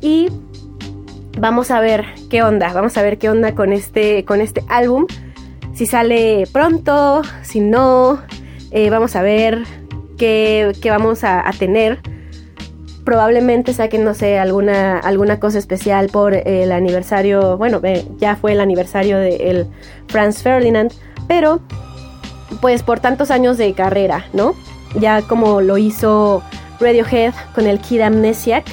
[0.00, 0.28] y
[1.38, 5.06] vamos a ver qué onda, vamos a ver qué onda con este, con este álbum,
[5.74, 8.20] si sale pronto, si no,
[8.70, 9.64] eh, vamos a ver
[10.16, 11.98] qué, qué vamos a, tener.
[13.04, 18.52] Probablemente saquen, no sé, alguna, alguna cosa especial por el aniversario, bueno, eh, ya fue
[18.52, 19.66] el aniversario del de
[20.08, 20.92] Franz Ferdinand,
[21.28, 21.60] pero
[22.60, 24.54] pues por tantos años de carrera, ¿no?
[24.98, 26.42] Ya como lo hizo
[26.80, 28.64] Radiohead con el Kid Amnesiac,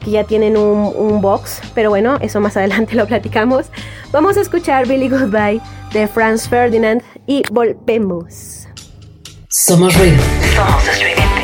[0.00, 3.66] que ya tienen un, box, pero bueno, eso más adelante lo platicamos.
[4.12, 5.60] Vamos a escuchar Billy Goodbye
[5.92, 8.66] de Franz Ferdinand y volvemos.
[9.48, 10.22] Somos ruido.
[10.54, 11.37] Somos streaming.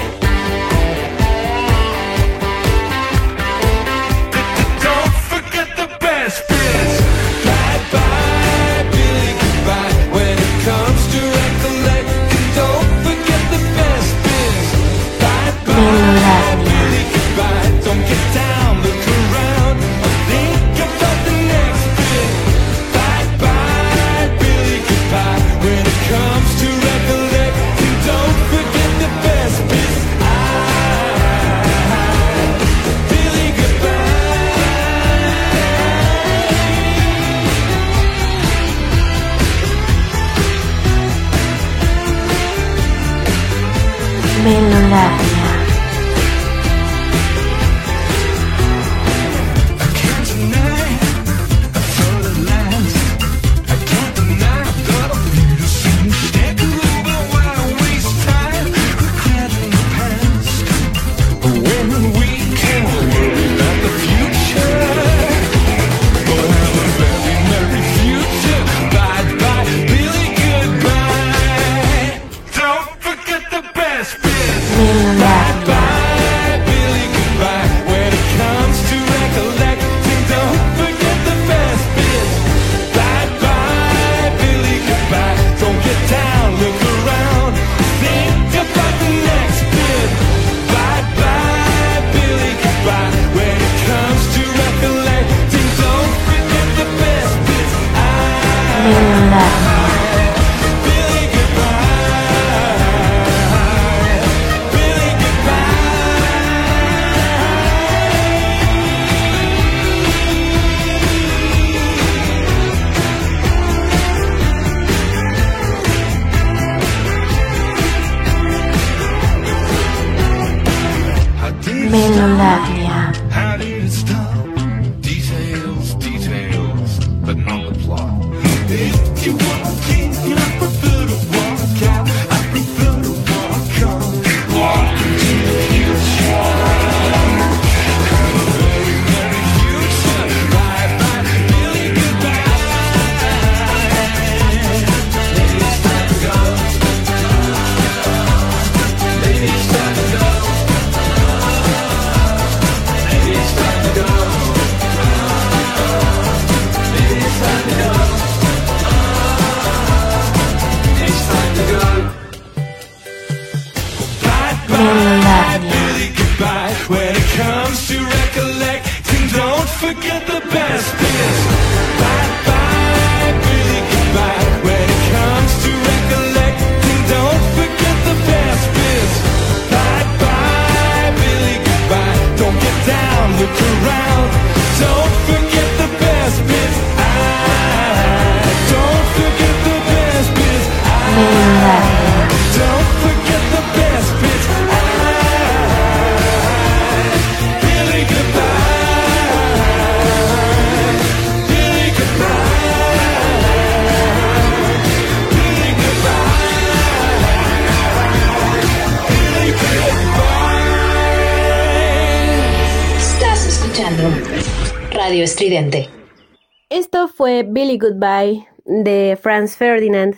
[216.71, 220.17] Esto fue Billy Goodbye de Franz Ferdinand,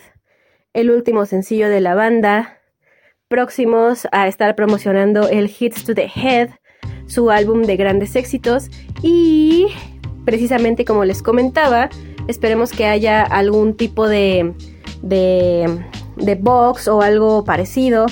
[0.72, 2.61] el último sencillo de la banda,
[3.28, 6.51] próximos a estar promocionando el Hits to the Head,
[7.07, 8.70] su álbum de grandes éxitos.
[9.03, 9.66] Y
[10.24, 11.91] precisamente como les comentaba,
[12.28, 14.55] esperemos que haya algún tipo de,
[15.03, 18.07] de box o algo parecido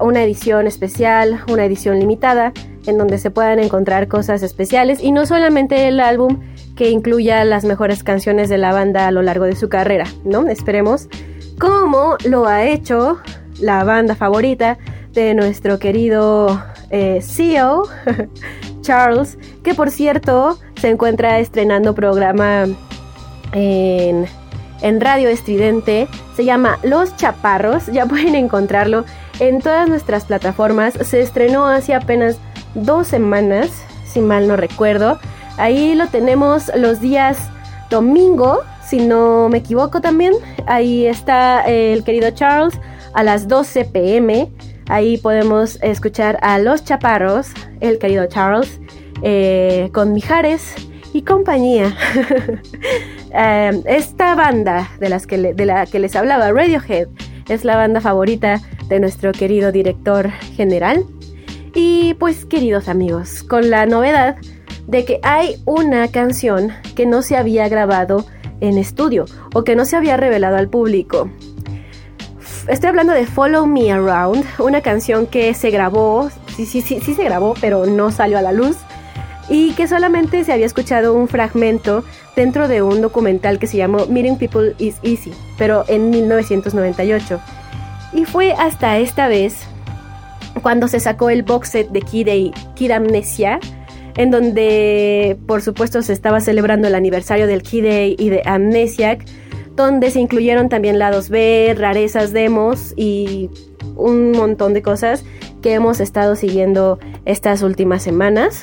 [0.00, 2.52] una edición especial, una edición limitada,
[2.86, 6.40] en donde se puedan encontrar cosas especiales y no solamente el álbum
[6.76, 10.48] que incluya las mejores canciones de la banda a lo largo de su carrera, ¿no?
[10.48, 11.08] Esperemos
[11.58, 13.20] cómo lo ha hecho
[13.60, 14.78] la banda favorita
[15.12, 17.84] de nuestro querido eh, CEO,
[18.80, 22.64] Charles, que por cierto se encuentra estrenando programa
[23.52, 24.26] en,
[24.80, 29.04] en Radio Estridente, se llama Los Chaparros, ya pueden encontrarlo
[29.40, 30.94] en todas nuestras plataformas.
[30.94, 32.38] Se estrenó hace apenas
[32.74, 33.70] dos semanas,
[34.06, 35.18] si mal no recuerdo.
[35.56, 37.38] Ahí lo tenemos los días
[37.90, 40.34] domingo, si no me equivoco también.
[40.66, 42.78] Ahí está eh, el querido Charles
[43.14, 44.50] a las 12 pm.
[44.88, 47.48] Ahí podemos escuchar a Los Chaparros,
[47.80, 48.80] el querido Charles,
[49.22, 50.74] eh, con Mijares
[51.12, 51.96] y compañía.
[53.34, 57.08] Eh, esta banda de, las que de la que les hablaba, Radiohead,
[57.48, 58.60] es la banda favorita
[58.92, 61.06] de nuestro querido director general.
[61.74, 64.36] Y pues queridos amigos, con la novedad
[64.86, 68.26] de que hay una canción que no se había grabado
[68.60, 69.24] en estudio
[69.54, 71.30] o que no se había revelado al público.
[72.68, 77.14] Estoy hablando de Follow Me Around, una canción que se grabó, sí, sí, sí, sí
[77.14, 78.76] se grabó, pero no salió a la luz
[79.48, 82.04] y que solamente se había escuchado un fragmento
[82.36, 87.40] dentro de un documental que se llamó Meeting People is Easy, pero en 1998.
[88.12, 89.66] Y fue hasta esta vez
[90.60, 92.28] cuando se sacó el box set de Kid,
[92.74, 93.58] Kid Amnesia,
[94.16, 99.24] en donde por supuesto se estaba celebrando el aniversario del Kid Day y de Amnesiac,
[99.74, 103.48] donde se incluyeron también lados B, rarezas, demos y
[103.96, 105.24] un montón de cosas
[105.62, 108.60] que hemos estado siguiendo estas últimas semanas.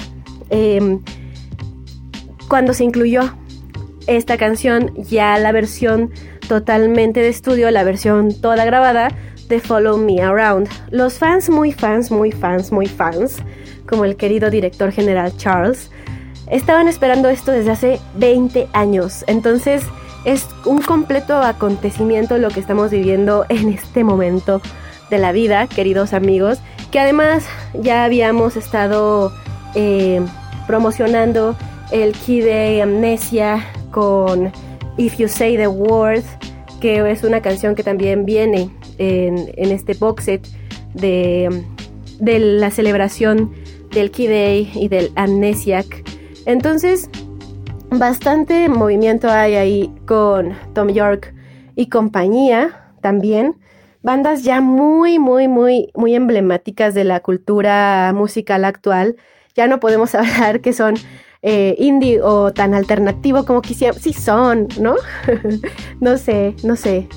[0.51, 0.99] Eh,
[2.47, 3.21] cuando se incluyó
[4.05, 6.11] esta canción, ya la versión
[6.47, 9.09] totalmente de estudio, la versión toda grabada
[9.49, 10.69] de Follow Me Around.
[10.91, 13.37] Los fans, muy fans, muy fans, muy fans,
[13.87, 15.91] como el querido director general Charles,
[16.49, 19.25] estaban esperando esto desde hace 20 años.
[19.27, 19.83] Entonces
[20.23, 24.61] es un completo acontecimiento lo que estamos viviendo en este momento
[25.09, 26.59] de la vida, queridos amigos,
[26.91, 29.33] que además ya habíamos estado
[29.75, 30.21] eh,
[30.67, 31.55] promocionando
[31.91, 34.51] el Key Day Amnesia con
[34.97, 36.23] If You Say the Word,
[36.79, 38.69] que es una canción que también viene
[38.99, 40.47] en, este box set
[40.93, 41.63] de,
[42.19, 43.51] de la celebración
[43.91, 46.03] del Key Day y del Amnesiac.
[46.45, 47.09] Entonces,
[47.89, 51.33] bastante movimiento hay ahí con Tom York
[51.75, 53.55] y compañía también.
[54.01, 59.15] Bandas ya muy, muy, muy, muy emblemáticas de la cultura musical actual.
[59.55, 60.95] Ya no podemos hablar que son
[61.41, 64.01] eh, indie o tan alternativo como quisiéramos.
[64.01, 64.95] Sí son, ¿no?
[65.99, 67.07] no sé, no sé.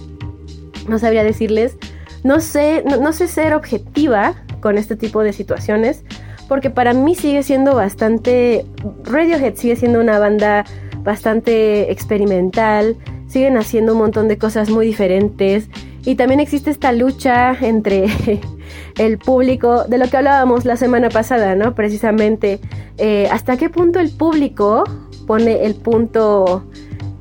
[0.89, 1.77] No sabría decirles.
[2.25, 6.05] No sé, no, sé ser objetiva con este tipo de situaciones.
[6.49, 8.65] Porque para mí sigue siendo bastante.
[9.05, 10.65] Radiohead sigue siendo una banda
[10.99, 12.97] bastante experimental.
[13.27, 15.69] Siguen haciendo un montón de cosas muy diferentes.
[16.05, 18.07] Y también existe esta lucha entre
[18.99, 21.75] el público, de lo que hablábamos la semana pasada, ¿no?
[21.75, 22.61] Precisamente,
[22.99, 24.85] eh, hasta qué punto el público
[25.27, 26.65] pone el punto,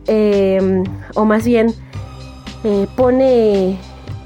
[0.07, 0.83] eh,
[1.13, 1.73] o más bien,
[2.63, 3.77] eh, pone,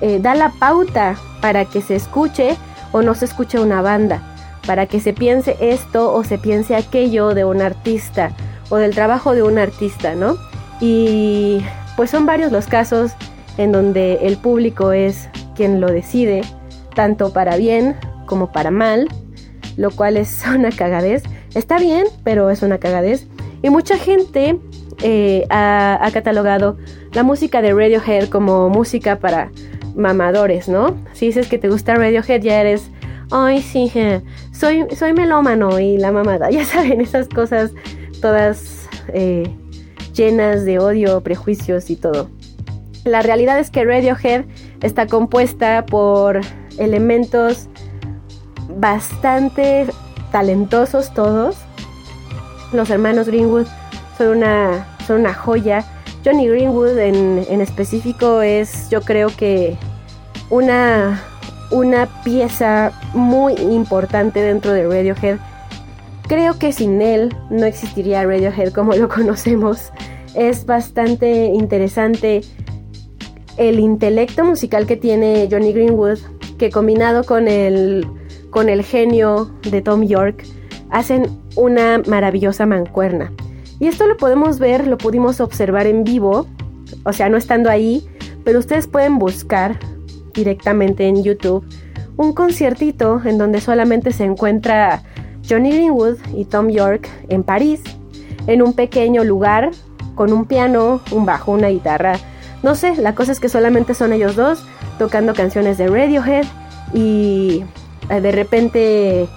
[0.02, 2.58] eh, da la pauta para que se escuche
[2.92, 4.22] o no se escuche una banda,
[4.66, 8.32] para que se piense esto o se piense aquello de un artista
[8.70, 10.38] o del trabajo de un artista, ¿no?
[10.82, 11.62] Y
[11.96, 13.12] pues son varios los casos
[13.58, 16.42] en donde el público es quien lo decide,
[16.94, 19.08] tanto para bien como para mal,
[19.78, 21.24] lo cual es una cagadez.
[21.54, 23.28] Está bien, pero es una cagadez.
[23.62, 24.60] Y mucha gente
[25.02, 26.78] eh, ha, catalogado
[27.14, 29.52] la música de Radiohead como música para
[29.96, 30.96] mamadores, ¿no?
[31.14, 32.90] Si dices que te gusta Radiohead, ya eres,
[33.32, 33.92] ay, sí,
[34.52, 36.50] soy, soy melómano y la mamada.
[36.52, 37.72] Ya saben, esas cosas
[38.22, 39.50] todas eh,
[40.14, 42.30] llenas de odio, prejuicios y todo.
[43.04, 44.46] La realidad es que Radiohead
[44.82, 46.42] está compuesta por
[46.78, 47.68] elementos
[48.78, 49.86] bastante
[50.32, 51.58] talentosos todos.
[52.74, 53.68] Los hermanos Greenwood
[54.18, 55.84] son una, son una joya.
[56.24, 59.78] Johnny Greenwood en, en específico es yo creo que
[60.50, 61.22] una,
[61.72, 65.38] una pieza muy importante dentro de Radiohead.
[66.28, 69.92] Creo que sin él no existiría Radiohead como lo conocemos.
[70.34, 72.42] Es bastante interesante
[73.58, 76.20] el intelecto musical que tiene Johnny Greenwood,
[76.58, 78.06] que combinado con el,
[78.50, 80.44] con el genio de Tom York,
[80.90, 83.32] hacen una maravillosa mancuerna.
[83.80, 86.48] Y esto lo podemos ver, lo pudimos observar en vivo,
[87.04, 88.08] o sea, no estando ahí,
[88.44, 89.78] pero ustedes pueden buscar
[90.34, 91.66] directamente en YouTube
[92.18, 95.04] un conciertito en donde solamente se encuentra
[95.48, 97.82] Johnny Greenwood y Tom York en París,
[98.48, 99.72] en un pequeño lugar,
[100.16, 102.14] con un piano, un bajo, una guitarra,
[102.64, 104.64] no sé, la cosa es que solamente son ellos dos
[104.98, 106.46] tocando canciones de Radiohead
[106.94, 107.64] y
[108.10, 109.28] eh, de repente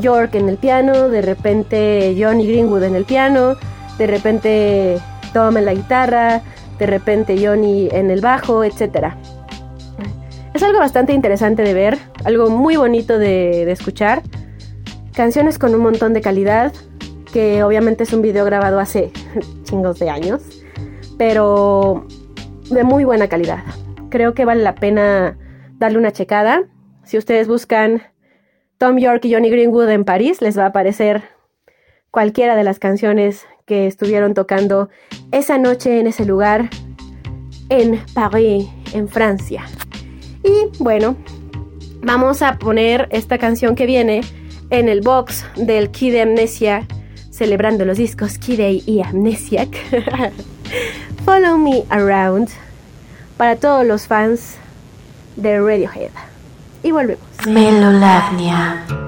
[0.00, 3.56] York en el piano, de repente Johnny Greenwood en el piano,
[3.98, 4.98] de repente
[5.32, 6.42] Tom en la guitarra,
[6.78, 9.14] de repente Johnny en el bajo, etc.
[10.54, 14.22] Es algo bastante interesante de ver, algo muy bonito de, de escuchar.
[15.12, 16.72] canciones con un montón de calidad,
[17.32, 19.10] que obviamente es un video grabado hace
[19.64, 20.42] chingos de años,
[21.18, 22.06] pero
[22.70, 23.64] de muy buena calidad.
[24.10, 25.36] Creo que vale la pena
[25.78, 26.64] darle una checada.
[27.04, 28.02] Si ustedes buscan
[28.78, 31.22] Tom York y Johnny Greenwood en París, les va a aparecer
[32.10, 34.88] cualquiera de las canciones que estuvieron tocando
[35.30, 36.70] esa noche en ese lugar
[37.68, 39.64] en París, en Francia.
[40.42, 41.16] Y bueno,
[42.00, 44.22] vamos a poner esta canción que viene
[44.70, 46.86] en el box del Kid de Amnesia,
[47.30, 49.68] celebrando los discos Kid Day y Amnesiac.
[51.24, 52.48] Follow Me Around
[53.36, 54.56] para todos los fans
[55.36, 56.10] de Radiohead.
[56.82, 57.26] Y volvemos.
[57.46, 59.07] Melolagnia.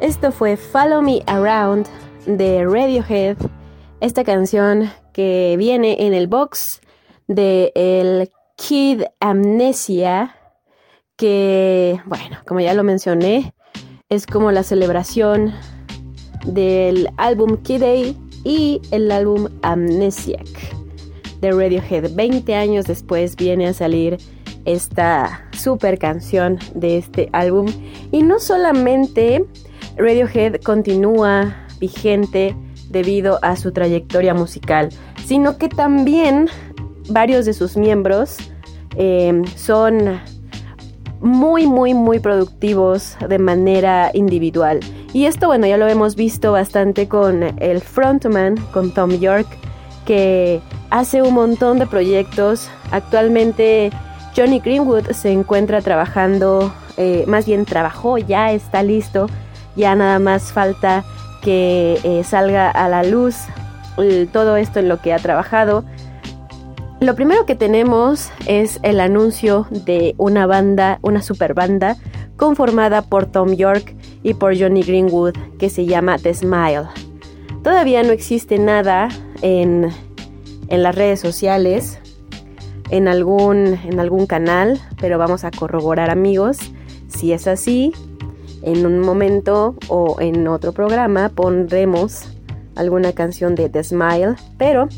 [0.00, 1.86] Esto fue Follow Me Around
[2.26, 3.38] de Radiohead,
[4.02, 6.82] esta canción que viene en el box
[7.26, 10.36] de el Kid Amnesia,
[11.16, 13.54] que, bueno, como ya lo mencioné,
[14.10, 15.54] es como la celebración
[16.44, 20.46] del álbum Kid A y el álbum Amnesiac
[21.40, 22.14] de Radiohead.
[22.14, 24.18] 20 años después viene a salir
[24.64, 27.66] esta super canción de este álbum.
[28.10, 29.44] Y no solamente
[29.96, 32.56] Radiohead continúa vigente
[32.88, 34.90] debido a su trayectoria musical,
[35.24, 36.48] sino que también
[37.08, 38.36] varios de sus miembros
[38.96, 40.20] eh, son
[41.20, 44.80] muy, muy, muy productivos de manera individual.
[45.12, 49.46] Y esto, bueno, ya lo hemos visto bastante con el frontman, con Tom York,
[50.06, 52.68] que hace un montón de proyectos.
[52.90, 53.90] Actualmente
[54.40, 59.26] Johnny Greenwood se encuentra trabajando, eh, más bien trabajó, ya está listo,
[59.76, 61.04] ya nada más falta
[61.42, 63.36] que eh, salga a la luz
[64.32, 65.84] todo esto en lo que ha trabajado.
[67.00, 71.98] Lo primero que tenemos es el anuncio de una banda, una super banda,
[72.38, 76.84] conformada por Tom York y por Johnny Greenwood, que se llama The Smile.
[77.62, 79.10] Todavía no existe nada
[79.42, 79.90] en,
[80.68, 81.98] en las redes sociales,
[82.90, 86.58] en algún, en algún canal, pero vamos a corroborar amigos.
[87.08, 87.92] Si es así,
[88.62, 92.24] en un momento o en otro programa pondremos
[92.76, 94.88] alguna canción de The Smile, pero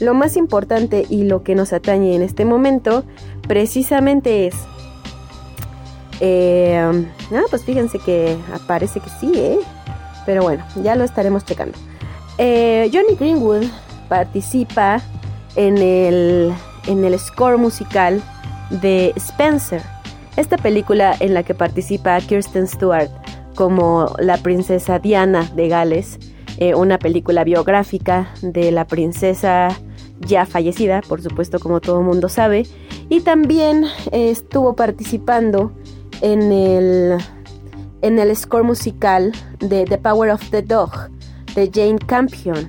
[0.00, 3.04] lo más importante y lo que nos atañe en este momento
[3.46, 4.54] precisamente es...
[6.20, 6.78] Eh,
[7.32, 8.36] ah, pues fíjense que
[8.66, 9.58] parece que sí, ¿eh?
[10.24, 11.76] Pero bueno, ya lo estaremos checando.
[12.38, 13.64] Eh, Johnny Greenwood
[14.08, 15.00] participa
[15.56, 16.52] en el,
[16.86, 18.22] en el score musical
[18.70, 19.82] de Spencer,
[20.36, 23.10] esta película en la que participa Kirsten Stewart
[23.54, 26.18] como la princesa Diana de Gales,
[26.58, 29.68] eh, una película biográfica de la princesa
[30.20, 32.66] ya fallecida, por supuesto, como todo el mundo sabe,
[33.08, 35.72] y también eh, estuvo participando
[36.20, 37.18] en el,
[38.00, 40.92] en el score musical de The Power of the Dog
[41.54, 42.68] de Jane Campion,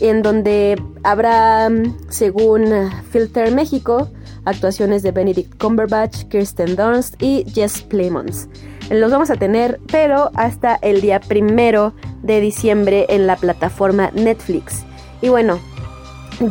[0.00, 1.70] en donde habrá,
[2.08, 4.10] según Filter México,
[4.44, 8.48] actuaciones de Benedict Cumberbatch, Kirsten Dunst y Jess Plemons.
[8.90, 14.84] Los vamos a tener, pero hasta el día primero de diciembre en la plataforma Netflix.
[15.22, 15.58] Y bueno,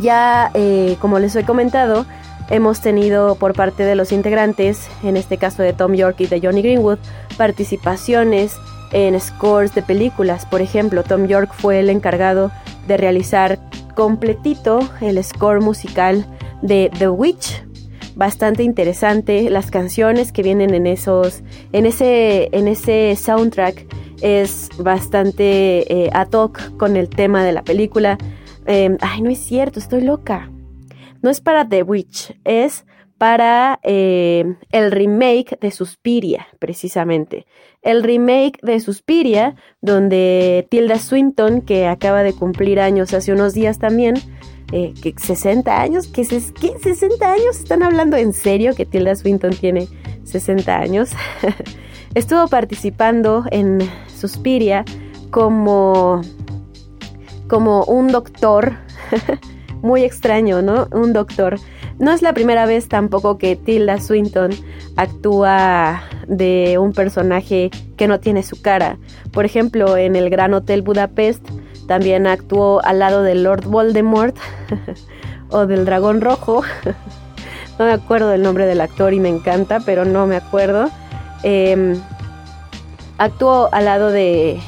[0.02, 2.06] ya, eh, como les he comentado,
[2.50, 6.40] hemos tenido por parte de los integrantes, en este caso de Tom York y de
[6.42, 6.98] Johnny Greenwood,
[7.38, 8.56] participaciones
[8.92, 10.46] en scores de películas.
[10.46, 12.52] Por ejemplo, Tom York fue el encargado
[12.88, 13.60] de realizar
[13.96, 16.26] completito el score musical
[16.62, 17.64] de The Witch.
[18.16, 19.50] Bastante interesante.
[19.50, 21.44] Las canciones que vienen en esos.
[21.72, 22.50] en ese.
[22.52, 23.86] en ese soundtrack
[24.22, 26.30] es bastante eh, ad
[26.78, 28.18] con el tema de la película.
[28.66, 30.50] Em, ay, no es cierto, estoy loca.
[31.22, 32.86] No es para The Witch, es
[33.18, 37.46] para em, el remake de Suspiria, precisamente.
[37.84, 43.78] El remake de Suspiria, donde Tilda Swinton, que acaba de cumplir años hace unos días
[43.78, 44.16] también,
[44.72, 46.24] eh, que 60 años, ¿qué,
[46.60, 47.60] ¿qué 60 años?
[47.60, 49.88] ¿Están hablando en serio que Tilda Swinton tiene
[50.24, 51.12] 60 años?
[52.16, 54.86] Estuvo participando en Suspiria
[55.30, 56.22] como
[57.48, 58.74] como un doctor,
[59.84, 60.88] muy extraño, ¿no?
[60.92, 61.60] Un doctor.
[62.00, 64.52] No es la primera vez tampoco que Tilda Swinton
[64.96, 68.98] actúa de un personaje que no tiene su cara.
[69.32, 71.48] Por ejemplo, en el Gran Hotel Budapest
[71.88, 74.36] también actuó al lado del Lord Voldemort
[75.50, 76.64] o del Dragón Rojo.
[77.80, 80.90] no me acuerdo del nombre del actor y me encanta, pero no me acuerdo.
[81.44, 82.00] Em,
[83.18, 84.60] actuó al lado de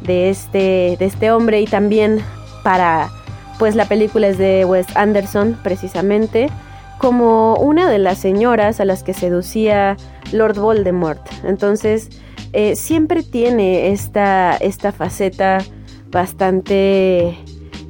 [0.00, 2.20] de este, de este hombre y también
[2.62, 3.10] para,
[3.58, 6.48] pues la película es de Wes Anderson precisamente,
[6.98, 9.96] como una de las señoras a las que seducía
[10.32, 11.20] Lord Voldemort.
[11.44, 12.08] Entonces,
[12.52, 15.58] eh, siempre tiene esta, esta faceta
[16.10, 17.36] bastante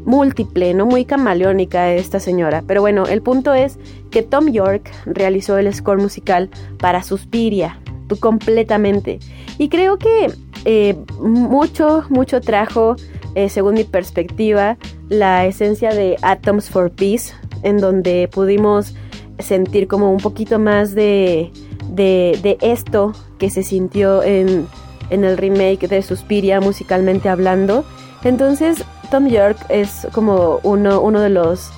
[0.05, 2.65] múltiple, no muy camaleónica esta señora.
[2.67, 3.79] Pero bueno, el punto es
[4.11, 7.79] que Tom York realizó el score musical para Suspiria,
[8.21, 9.19] completamente.
[9.59, 10.33] Y creo que
[10.65, 12.97] eh, mucho, mucho trajo,
[13.35, 14.77] eh, según mi perspectiva,
[15.09, 17.33] la esencia de Atoms for Peace,
[17.63, 18.95] en donde pudimos
[19.39, 21.51] sentir como un poquito más de,
[21.91, 24.67] de, esto que se sintió en,
[25.11, 27.85] en el remake de Suspiria musicalmente hablando.
[28.25, 31.71] Entonces, Tom York es como uno, uno de los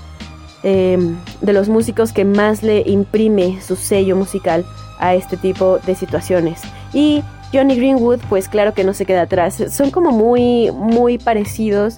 [0.62, 0.98] eh,
[1.40, 4.66] de los músicos que más le imprime su sello musical
[4.98, 6.60] a este tipo de situaciones.
[6.92, 7.22] Y
[7.52, 9.62] Johnny Greenwood, pues claro que no se queda atrás.
[9.70, 11.94] Son como muy, muy parecidos.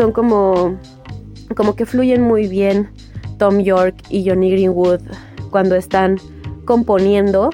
[0.00, 0.78] Son como,
[1.54, 2.88] como que fluyen muy bien
[3.36, 5.00] Tom York y Johnny Greenwood
[5.50, 6.16] cuando están
[6.64, 7.50] componiendo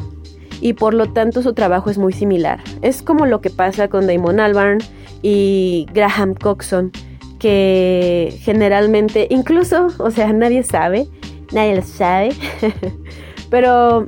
[0.61, 2.61] y por lo tanto su trabajo es muy similar.
[2.83, 4.79] Es como lo que pasa con Damon Albarn
[5.23, 6.93] y Graham Coxon,
[7.41, 11.09] que generalmente, incluso, o sea, nadie sabe,
[11.53, 12.29] nadie lo sabe,
[13.51, 14.07] pero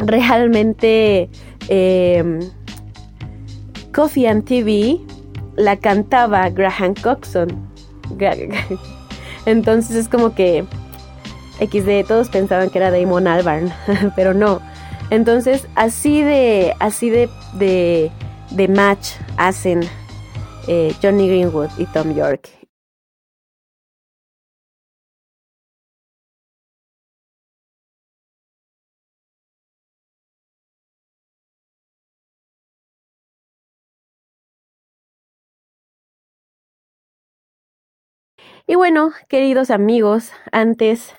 [0.00, 1.30] realmente
[1.70, 2.40] eh,
[3.94, 5.00] Coffee and TV
[5.58, 7.48] la cantaba Graham Coxon.
[9.46, 10.64] Entonces es como que
[11.60, 13.72] XD, todos pensaban que era Damon Albarn,
[14.16, 14.60] pero no.
[15.10, 18.10] Entonces, así de, así de, de,
[18.50, 19.80] de match hacen
[20.66, 22.57] eh, Johnny Greenwood y Tom York.
[38.70, 41.14] Y bueno, queridos amigos, antes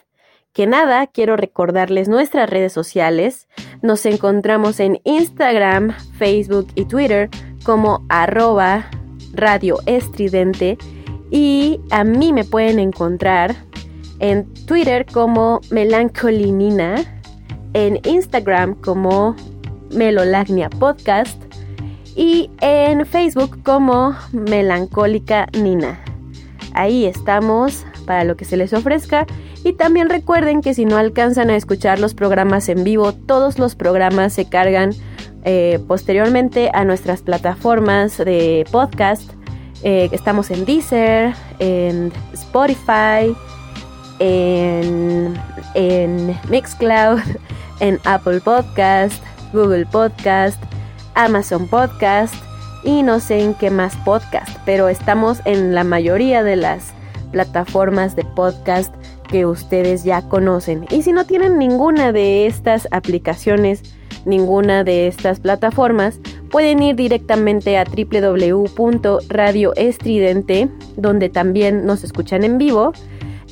[0.54, 3.48] que nada, quiero recordarles nuestras redes sociales.
[3.82, 7.28] Nos encontramos en Instagram, Facebook y Twitter
[7.64, 8.92] como arroba
[9.34, 10.78] radio estridente.
[11.32, 13.56] Y a mí me pueden encontrar
[14.20, 16.98] en Twitter como melancolinina,
[17.74, 19.36] en Instagram como
[19.90, 21.42] melolagnia podcast
[22.16, 26.00] y en Facebook como melancólica nina.
[26.74, 29.26] Ahí estamos para lo que se les ofrezca.
[29.64, 33.76] Y también recuerden que si no alcanzan a escuchar los programas en vivo, todos los
[33.76, 34.92] programas se cargan
[35.44, 39.32] eh, posteriormente a nuestras plataformas de podcast.
[39.84, 43.36] Eh, estamos en Deezer, en Spotify,
[44.20, 45.38] en,
[45.76, 47.20] en Mixcloud,
[47.80, 50.62] en Apple Podcast, Google Podcast,
[51.16, 52.49] Amazon Podcast
[52.84, 56.94] y no sé en qué más podcast, pero estamos en la mayoría de las
[57.32, 58.94] plataformas de podcast
[59.30, 60.88] que ustedes ya conocen.
[60.90, 63.84] Y si no tienen ninguna de estas aplicaciones,
[64.26, 66.20] ninguna de estas plataformas,
[66.50, 72.94] pueden ir directamente a www.radioestridente, donde también nos escuchan en vivo.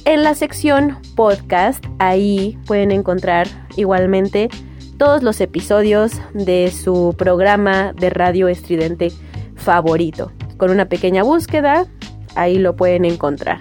[0.06, 4.50] En la sección podcast, ahí pueden encontrar igualmente
[4.98, 9.12] todos los episodios de su programa de radio estridente
[9.56, 10.32] favorito.
[10.58, 11.86] Con una pequeña búsqueda,
[12.36, 13.60] ahí lo pueden encontrar.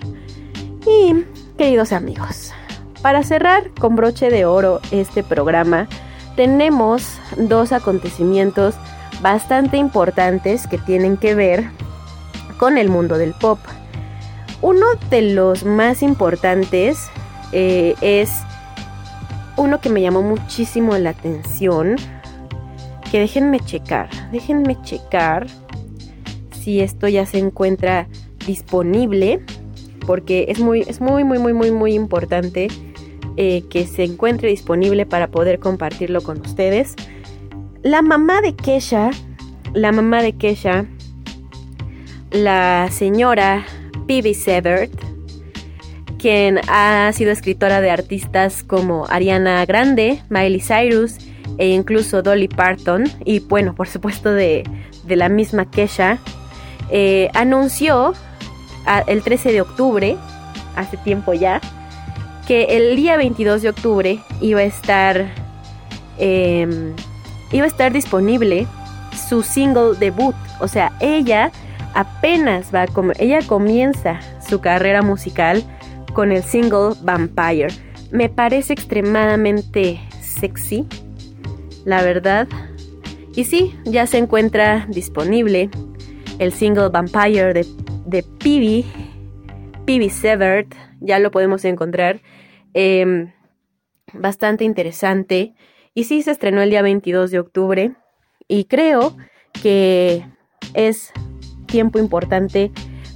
[0.87, 1.25] Y,
[1.59, 2.53] queridos amigos,
[3.03, 5.89] para cerrar con broche de oro este programa,
[6.37, 8.75] tenemos dos acontecimientos
[9.21, 11.71] bastante importantes que tienen que ver
[12.59, 13.59] con el mundo del pop.
[14.63, 17.11] Uno de los más importantes
[17.53, 18.43] eh, es
[19.57, 21.97] uno que me llamó muchísimo la atención.
[23.11, 25.47] Que déjenme checar, déjenme checar
[26.53, 28.09] si esto ya se encuentra
[28.47, 29.45] disponible.
[30.07, 32.69] Porque es muy, es muy, muy, muy, muy, muy importante
[33.37, 36.95] eh, que se encuentre disponible para poder compartirlo con ustedes.
[37.83, 39.11] La mamá de Kesha,
[39.75, 40.87] la mamá de Kesha,
[42.31, 43.65] la señora
[44.07, 44.93] Phoebe Severt,
[46.27, 51.19] quien ha sido escritora de artistas como Ariana Grande, Miley Cyrus
[51.57, 54.65] e incluso Dolly Parton, y bueno, por supuesto de,
[55.05, 56.19] de la misma Kesha,
[56.91, 58.13] eh, anunció
[59.07, 60.17] el 13 de octubre,
[60.75, 61.61] hace tiempo ya,
[62.49, 65.33] que el día 22 de octubre iba a estar,
[66.19, 66.93] eh,
[67.53, 68.67] iba a estar disponible
[69.29, 71.53] su single debut, o sea, ella
[71.95, 72.89] apenas va a
[73.21, 75.63] ella comienza su carrera musical
[76.17, 77.69] con el single Vampire.
[78.11, 80.87] Me parece extremadamente sexy,
[81.85, 82.49] la verdad.
[83.35, 85.69] Y sí, ya se encuentra disponible
[86.39, 87.67] el single Vampire de,
[88.07, 88.87] de Peavy,
[89.85, 92.23] Peavy Severt, ya lo podemos encontrar.
[92.73, 93.35] Em,
[94.15, 95.53] bastante interesante.
[95.93, 97.93] Y sí, se estrenó el día 22 de octubre.
[98.49, 99.19] Y creo
[99.53, 100.25] que
[100.73, 101.13] es
[101.67, 102.71] tiempo importante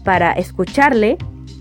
[0.04, 1.16] para escucharle.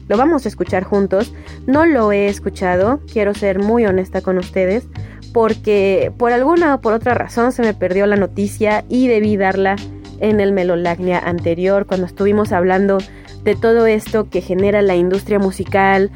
[0.10, 1.34] Lo vamos a escuchar juntos.
[1.68, 4.88] No lo he escuchado, quiero ser muy honesta con ustedes,
[5.32, 9.76] porque por alguna o por otra razón se me perdió la noticia y debí darla
[10.20, 12.98] en el Melolagnia anterior, cuando estuvimos hablando
[13.44, 16.12] de todo esto que genera la industria musical.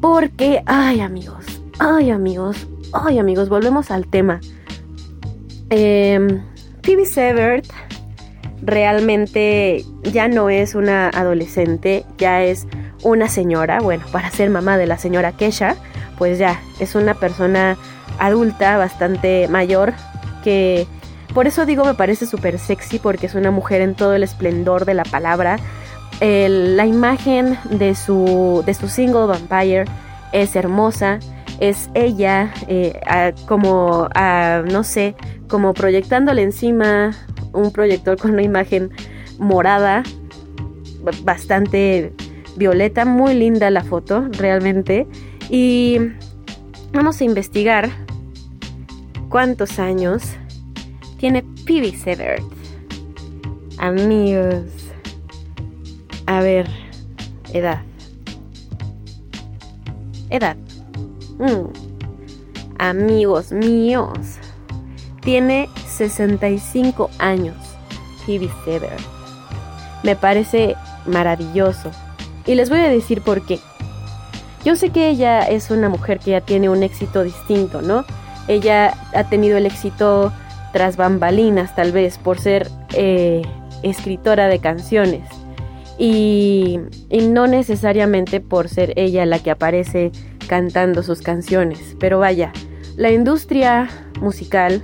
[0.00, 4.40] Porque, ay amigos, ay amigos, ay amigos, volvemos al tema.
[5.70, 6.40] Eh,
[6.82, 7.66] Phoebe Severt
[8.62, 12.66] realmente ya no es una adolescente, ya es
[13.02, 15.76] una señora, bueno, para ser mamá de la señora Kesha,
[16.18, 17.76] pues ya, es una persona
[18.18, 19.92] adulta, bastante mayor,
[20.44, 20.86] que
[21.34, 24.84] por eso digo me parece súper sexy, porque es una mujer en todo el esplendor
[24.84, 25.58] de la palabra.
[26.20, 29.86] La imagen de su, de su single Vampire
[30.32, 31.18] es hermosa,
[31.58, 33.00] es ella eh,
[33.48, 35.16] como, a, no sé,
[35.48, 37.10] como proyectándole encima
[37.52, 38.90] un proyector con una imagen
[39.38, 40.04] morada,
[41.24, 42.12] bastante
[42.56, 45.06] violeta, muy linda la foto, realmente.
[45.48, 45.98] Y
[46.92, 47.90] vamos a investigar
[49.28, 50.22] cuántos años
[51.18, 52.44] tiene Phoebe Severt.
[53.78, 54.64] Amigos.
[56.26, 56.68] A ver,
[57.52, 57.82] edad.
[60.30, 60.56] Edad.
[61.38, 61.72] Mm.
[62.78, 64.18] Amigos míos.
[65.20, 67.56] Tiene 65 años.
[68.26, 69.00] Phoebe Severt.
[70.02, 70.74] Me parece
[71.06, 71.90] maravilloso.
[72.46, 73.58] Y les voy a decir por qué.
[74.64, 78.04] Yo sé que ella es una mujer que ya tiene un éxito distinto, ¿no?
[78.48, 80.32] Ella ha tenido el éxito
[80.72, 83.42] tras bambalinas, tal vez, por ser eh,
[83.82, 85.28] escritora de canciones.
[85.98, 86.80] Y,
[87.10, 90.10] y no necesariamente por ser ella la que aparece
[90.48, 91.96] cantando sus canciones.
[91.98, 92.52] Pero vaya,
[92.96, 93.88] la industria
[94.20, 94.82] musical,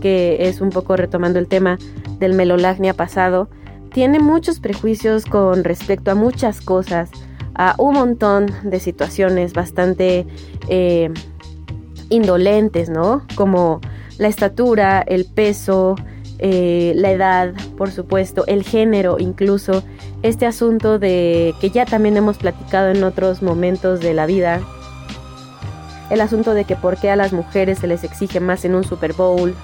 [0.00, 1.78] que es un poco retomando el tema
[2.18, 3.48] del melolagnia pasado,
[3.92, 7.10] tiene muchos prejuicios con respecto a muchas cosas,
[7.54, 10.26] a un montón de situaciones bastante
[10.68, 11.10] eh,
[12.08, 13.26] indolentes, ¿no?
[13.34, 13.80] Como
[14.18, 15.96] la estatura, el peso,
[16.38, 19.82] eh, la edad, por supuesto, el género incluso,
[20.22, 24.60] este asunto de que ya también hemos platicado en otros momentos de la vida,
[26.10, 28.84] el asunto de que por qué a las mujeres se les exige más en un
[28.84, 29.54] Super Bowl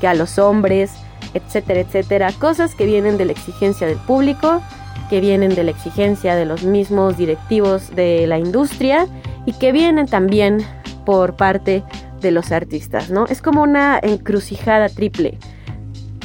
[0.00, 0.92] que a los hombres,
[1.34, 4.60] etcétera, etcétera, cosas que vienen de la exigencia del público,
[5.08, 9.06] que vienen de la exigencia de los mismos directivos de la industria
[9.44, 10.58] y que vienen también
[11.04, 11.82] por parte
[12.20, 13.26] de los artistas, ¿no?
[13.26, 15.38] Es como una encrucijada triple.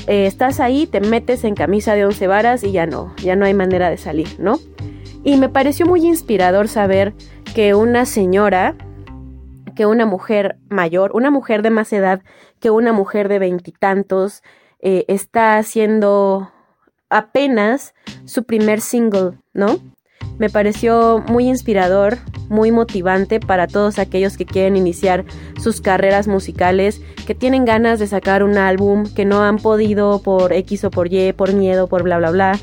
[0.07, 3.45] Eh, estás ahí, te metes en camisa de once varas y ya no, ya no
[3.45, 4.59] hay manera de salir, ¿no?
[5.23, 7.15] Y me pareció muy inspirador saber
[7.55, 8.75] que una señora,
[9.75, 12.21] que una mujer mayor, una mujer de más edad
[12.59, 14.43] que una mujer de veintitantos,
[14.79, 16.51] eh, está haciendo
[17.09, 17.93] apenas
[18.25, 19.79] su primer single, ¿no?
[20.37, 22.17] Me pareció muy inspirador,
[22.49, 25.23] muy motivante para todos aquellos que quieren iniciar
[25.61, 30.51] sus carreras musicales, que tienen ganas de sacar un álbum, que no han podido por
[30.51, 32.59] X o por Y, por miedo, por bla, bla, bla,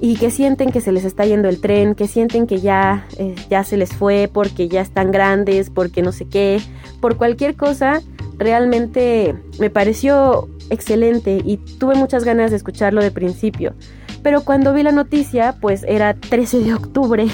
[0.00, 3.36] y que sienten que se les está yendo el tren, que sienten que ya, eh,
[3.48, 6.60] ya se les fue porque ya están grandes, porque no sé qué,
[7.00, 8.00] por cualquier cosa,
[8.38, 13.74] realmente me pareció excelente y tuve muchas ganas de escucharlo de principio.
[14.22, 17.26] Pero cuando vi la noticia, pues era 13 de octubre,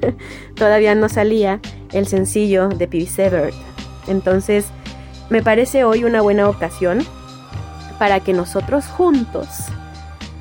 [0.56, 1.60] todavía no salía
[1.92, 3.54] el sencillo de Phoebe Severt.
[4.06, 4.66] Entonces,
[5.28, 7.04] me parece hoy una buena ocasión
[7.98, 9.66] para que nosotros juntos,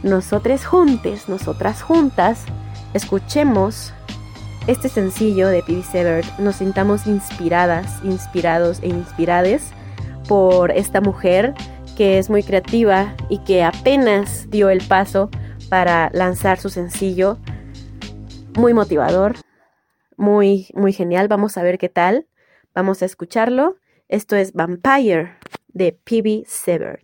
[0.01, 2.45] nosotros juntes, nosotras juntas,
[2.93, 3.93] escuchemos
[4.67, 9.71] este sencillo de Phoebe Severt, nos sintamos inspiradas, inspirados e inspirades
[10.27, 11.53] por esta mujer
[11.99, 15.29] que es muy creativa y que apenas dio el paso
[15.67, 17.37] para lanzar su sencillo.
[18.57, 19.35] Muy motivador,
[20.15, 21.27] muy, muy genial.
[21.27, 22.25] Vamos a ver qué tal.
[22.73, 23.75] Vamos a escucharlo.
[24.07, 25.35] Esto es Vampire
[25.67, 27.03] de Phoebe Severt.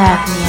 [0.00, 0.30] wind.
[0.30, 0.39] Melolagnia.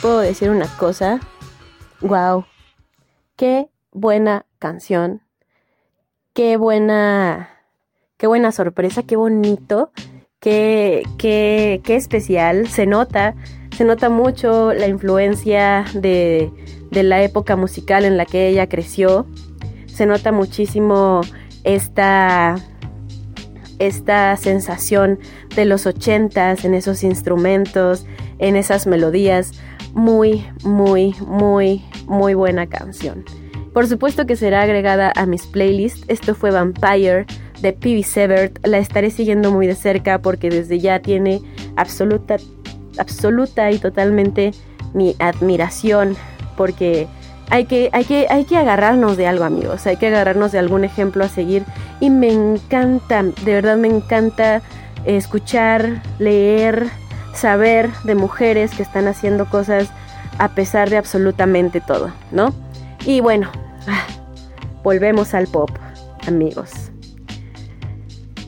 [0.00, 1.20] Puedo decir una cosa.
[2.00, 2.44] Wow.
[3.36, 5.22] Qué buena canción.
[6.32, 7.48] Qué buena.
[8.16, 9.90] Qué buena sorpresa, qué bonito.
[10.40, 12.68] Qué, qué, qué especial.
[12.68, 13.34] Se nota.
[13.76, 16.52] Se nota mucho la influencia de,
[16.90, 19.26] de la época musical en la que ella creció.
[19.86, 21.22] Se nota muchísimo
[21.64, 22.56] esta
[23.78, 25.18] esta sensación
[25.54, 28.06] de los ochentas en esos instrumentos,
[28.38, 29.52] en esas melodías.
[29.92, 33.24] Muy, muy, muy, muy buena canción.
[33.72, 36.04] Por supuesto que será agregada a mis playlists.
[36.08, 37.26] Esto fue Vampire
[37.60, 38.04] de P.B.
[38.04, 38.64] Severt.
[38.64, 41.40] La estaré siguiendo muy de cerca porque desde ya tiene
[41.76, 42.36] absoluta,
[42.98, 44.52] absoluta y totalmente
[44.94, 46.16] mi admiración.
[46.56, 47.08] Porque
[47.54, 49.86] hay que, hay, que, hay que agarrarnos de algo, amigos.
[49.86, 51.64] Hay que agarrarnos de algún ejemplo a seguir.
[52.00, 54.60] Y me encanta, de verdad me encanta
[55.04, 56.88] escuchar, leer,
[57.32, 59.88] saber de mujeres que están haciendo cosas
[60.38, 62.52] a pesar de absolutamente todo, ¿no?
[63.06, 63.48] Y bueno,
[63.86, 64.04] ah,
[64.82, 65.70] volvemos al pop,
[66.26, 66.72] amigos.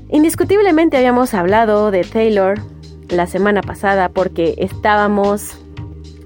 [0.08, 2.58] Indiscutiblemente habíamos hablado de Taylor
[3.08, 5.58] la semana pasada porque estábamos...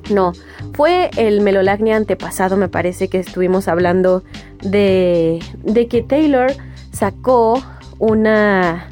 [0.09, 0.32] No,
[0.81, 4.24] fue el Melolagnia antepasado, me parece que estuvimos hablando
[4.62, 6.55] de, de que Taylor
[6.90, 7.62] sacó
[7.98, 8.89] una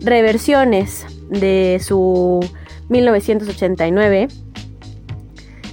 [0.00, 2.40] reversiones de su
[2.88, 4.26] 1989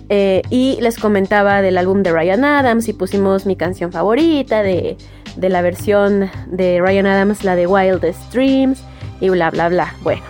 [0.09, 4.97] eh, y les comentaba del álbum de Ryan Adams y pusimos mi canción favorita de,
[5.35, 8.83] de la versión de Ryan Adams, la de Wildest Dreams
[9.19, 9.95] y bla bla bla.
[10.03, 10.21] Bueno,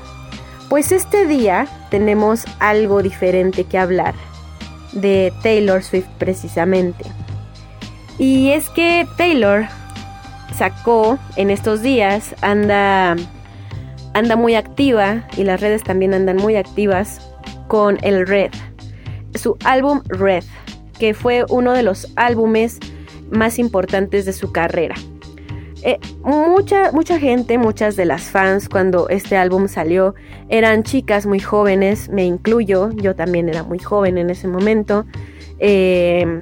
[0.70, 4.14] pues este día tenemos algo diferente que hablar
[4.96, 7.06] de Taylor Swift precisamente.
[8.18, 9.66] Y es que Taylor
[10.58, 13.16] sacó en estos días, anda,
[14.14, 17.22] anda muy activa y las redes también andan muy activas
[17.68, 18.52] con el Red,
[19.36, 20.44] su álbum Red,
[20.98, 22.80] que fue uno de los álbumes
[23.30, 24.96] más importantes de su carrera.
[25.84, 30.16] Eh, mucha, mucha gente, muchas de las fans cuando este álbum salió
[30.50, 35.06] eran chicas muy jóvenes, me incluyo, yo también era muy joven en ese momento.
[35.60, 36.42] Eh,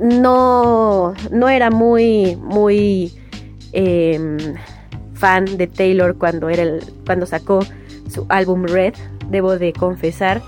[0.00, 3.12] no, no era muy, muy
[3.72, 4.36] eh,
[5.14, 7.60] fan de Taylor cuando, era el, cuando sacó
[8.08, 8.94] su álbum Red,
[9.30, 10.42] debo de confesar.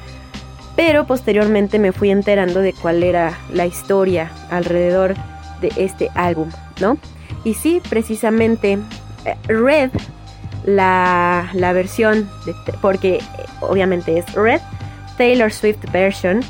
[0.76, 5.14] Pero posteriormente me fui enterando de cuál era la historia alrededor
[5.62, 6.50] de este álbum,
[6.80, 6.98] ¿no?
[7.46, 8.76] Y sí, precisamente
[9.24, 9.92] eh, Red,
[10.64, 12.28] la, la versión,
[12.82, 13.20] porque
[13.60, 14.60] obviamente es Red,
[15.16, 16.40] Taylor Swift version.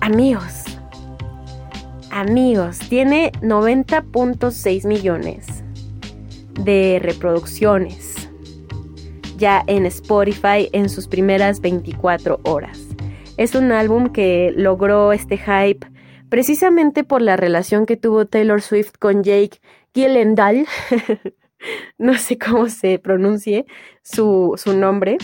[0.00, 0.64] Amigos,
[2.10, 5.46] amigos, tiene 90.6 millones
[6.64, 8.28] de reproducciones
[9.36, 12.80] ya en Spotify en sus primeras 24 horas.
[13.36, 15.86] Es un álbum que logró este hype
[16.30, 19.60] precisamente por la relación que tuvo Taylor Swift con Jake
[19.92, 20.66] Gyllenhaal.
[21.98, 23.66] no sé cómo se pronuncie
[24.02, 25.18] su, su nombre.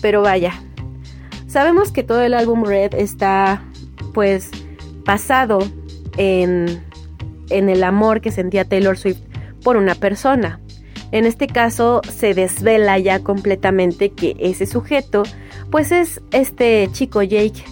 [0.00, 0.52] Pero vaya,
[1.46, 3.62] sabemos que todo el álbum Red está
[4.12, 4.50] pues
[5.04, 5.58] basado
[6.16, 6.82] en,
[7.50, 9.20] en el amor que sentía Taylor Swift
[9.62, 10.60] por una persona.
[11.10, 15.22] En este caso se desvela ya completamente que ese sujeto
[15.70, 17.64] pues es este chico Jake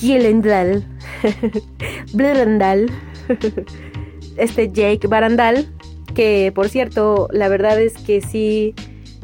[0.00, 0.84] Gyllenhaal,
[2.14, 2.90] Barandal,
[4.36, 5.66] este Jake Barandal,
[6.14, 8.74] que por cierto, la verdad es que sí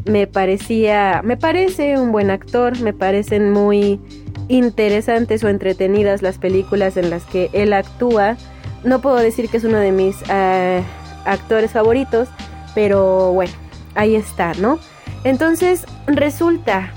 [0.05, 4.01] me parecía, me parece un buen actor, me parecen muy
[4.49, 8.37] interesantes o entretenidas las películas en las que él actúa.
[8.85, 10.83] No puedo decir que es uno de mis uh,
[11.25, 12.29] actores favoritos,
[12.75, 13.53] pero bueno,
[13.95, 14.79] ahí está, ¿no?
[15.25, 16.93] Entonces resulta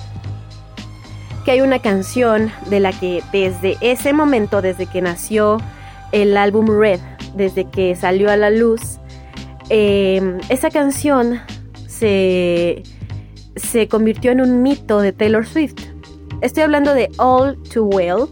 [1.48, 5.61] que hay una canción de la que desde ese momento, desde que nació
[6.11, 6.99] el álbum Red,
[7.36, 8.99] desde que salió a la luz,
[9.69, 11.40] eh, esa canción
[11.88, 12.84] se,
[13.56, 15.86] se convirtió en un mito de Taylor Swift.
[16.41, 18.26] Estoy hablando de All Too Well,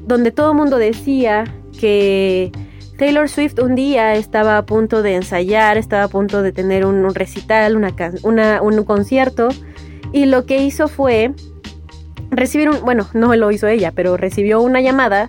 [0.00, 1.44] donde todo el mundo decía
[1.78, 2.50] que
[2.98, 7.04] Taylor Swift un día estaba a punto de ensayar, estaba a punto de tener un,
[7.04, 7.94] un recital, una,
[8.24, 9.50] una, un concierto,
[10.12, 11.32] y lo que hizo fue
[12.36, 15.28] recibir un, bueno, no lo hizo ella, pero recibió una llamada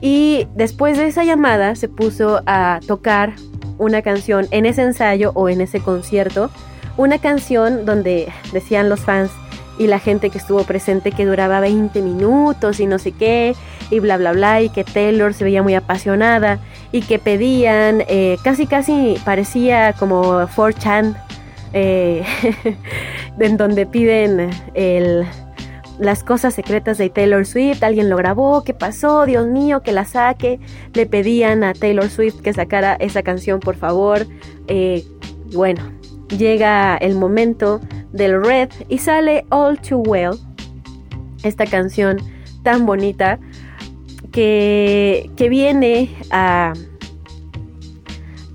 [0.00, 3.34] y después de esa llamada se puso a tocar
[3.78, 6.50] una canción en ese ensayo o en ese concierto,
[6.96, 9.30] una canción donde decían los fans
[9.78, 13.54] y la gente que estuvo presente que duraba 20 minutos y no sé qué,
[13.90, 16.58] y bla bla bla, y que Taylor se veía muy apasionada
[16.90, 21.16] y que pedían, eh, casi casi parecía como 4chan,
[21.72, 22.24] eh,
[23.38, 25.26] en donde piden el
[25.98, 29.26] las cosas secretas de Taylor Swift, alguien lo grabó, ¿qué pasó?
[29.26, 30.60] Dios mío, que la saque.
[30.94, 34.26] Le pedían a Taylor Swift que sacara esa canción, por favor.
[34.68, 35.04] Eh,
[35.52, 35.82] bueno,
[36.36, 37.80] llega el momento
[38.12, 40.38] del Red y sale All Too Well,
[41.42, 42.18] esta canción
[42.62, 43.38] tan bonita
[44.30, 46.74] que, que viene a,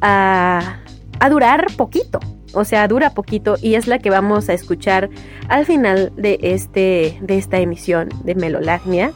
[0.02, 0.80] a,
[1.20, 2.20] a durar poquito.
[2.54, 5.10] O sea, dura poquito y es la que vamos a escuchar
[5.50, 9.12] al final de, este, de esta emisión de Melolagnia.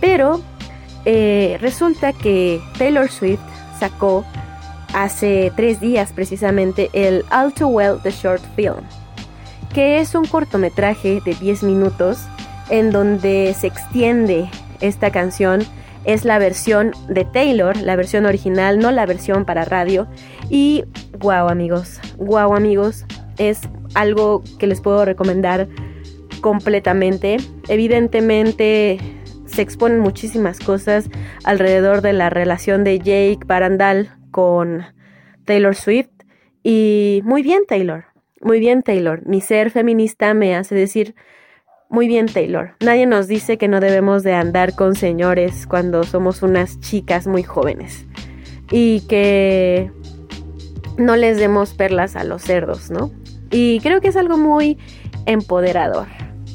[0.00, 0.40] Pero
[1.04, 3.40] eh, resulta que Taylor Swift
[3.78, 4.24] sacó
[4.94, 8.84] hace tres días precisamente el All Too Well The Short Film,
[9.74, 12.20] que es un cortometraje de 10 minutos
[12.70, 14.50] en donde se extiende
[14.80, 15.64] esta canción.
[16.04, 20.06] Es la versión de Taylor, la versión original, no la versión para radio.
[20.48, 20.84] Y
[21.18, 23.04] wow amigos, wow amigos,
[23.38, 25.68] es algo que les puedo recomendar
[26.40, 27.38] completamente.
[27.68, 28.98] Evidentemente
[29.46, 31.10] se exponen muchísimas cosas
[31.44, 34.84] alrededor de la relación de Jake Barandal con
[35.44, 36.10] Taylor Swift.
[36.62, 38.04] Y muy bien Taylor,
[38.40, 39.26] muy bien Taylor.
[39.26, 41.14] Mi ser feminista me hace decir,
[41.88, 42.72] muy bien Taylor.
[42.80, 47.42] Nadie nos dice que no debemos de andar con señores cuando somos unas chicas muy
[47.42, 48.06] jóvenes.
[48.70, 49.90] Y que
[50.98, 53.10] no les demos perlas a los cerdos, ¿no?
[53.50, 54.76] Y creo que es algo muy
[55.26, 56.06] empoderador.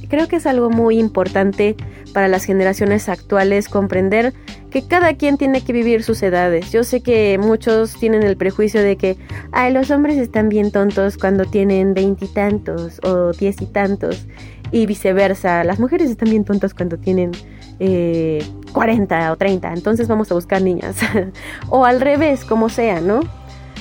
[0.09, 1.75] Creo que es algo muy importante
[2.13, 4.33] para las generaciones actuales comprender
[4.69, 6.71] que cada quien tiene que vivir sus edades.
[6.71, 9.17] Yo sé que muchos tienen el prejuicio de que,
[9.51, 14.27] ay, los hombres están bien tontos cuando tienen veintitantos o diez y tantos
[14.73, 15.63] y viceversa.
[15.63, 17.31] Las mujeres están bien tontas cuando tienen
[17.79, 18.43] eh,
[18.73, 20.97] 40 o 30, entonces vamos a buscar niñas.
[21.69, 23.21] o al revés, como sea, ¿no?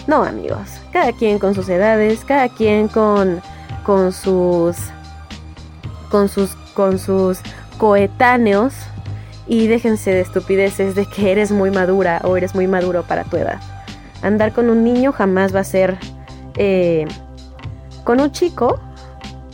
[0.06, 0.69] No, amigos.
[0.93, 3.40] Cada quien con sus edades, cada quien con,
[3.85, 4.77] con sus.
[6.10, 6.55] con sus.
[6.74, 7.40] con sus
[7.78, 8.74] coetáneos.
[9.48, 13.39] Y déjense de estupideces de que eres muy madura o eres muy maduro para tu
[13.39, 13.60] edad.
[14.20, 15.97] Andar con un niño jamás va a ser.
[16.56, 17.06] eh,
[18.05, 18.81] con un chico,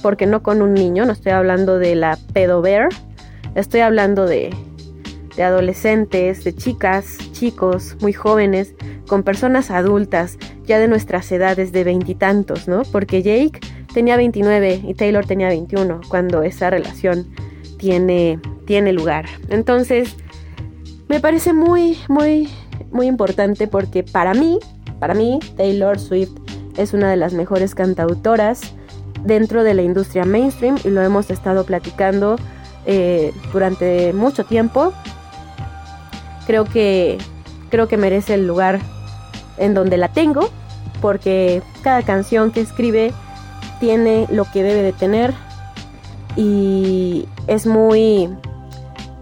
[0.03, 2.89] porque no con un niño, no estoy hablando de la pedo bear,
[3.55, 4.55] estoy hablando de,
[5.37, 8.75] de adolescentes, de chicas, chicos muy jóvenes,
[9.07, 12.83] con personas adultas, ya de nuestras edades de veintitantos, ¿no?
[12.93, 13.61] Porque Jake
[13.93, 17.27] tenía 29 y Taylor tenía 21 cuando esa relación
[17.79, 19.27] tiene, tiene lugar.
[19.49, 20.15] Entonces,
[21.09, 22.49] me parece muy, muy,
[22.91, 24.59] muy importante porque para mí,
[24.99, 26.33] para mí, Taylor Swift
[26.77, 28.75] es una de las mejores cantautoras
[29.25, 32.37] dentro de la industria mainstream y lo hemos estado platicando
[32.87, 34.93] eh, durante mucho tiempo.
[36.47, 37.19] Creo que
[37.71, 38.81] creo que merece el lugar
[39.59, 40.49] en donde la tengo
[41.01, 43.13] porque cada canción que escribe
[43.81, 45.35] tiene lo que debe de tener
[46.37, 48.31] y es muy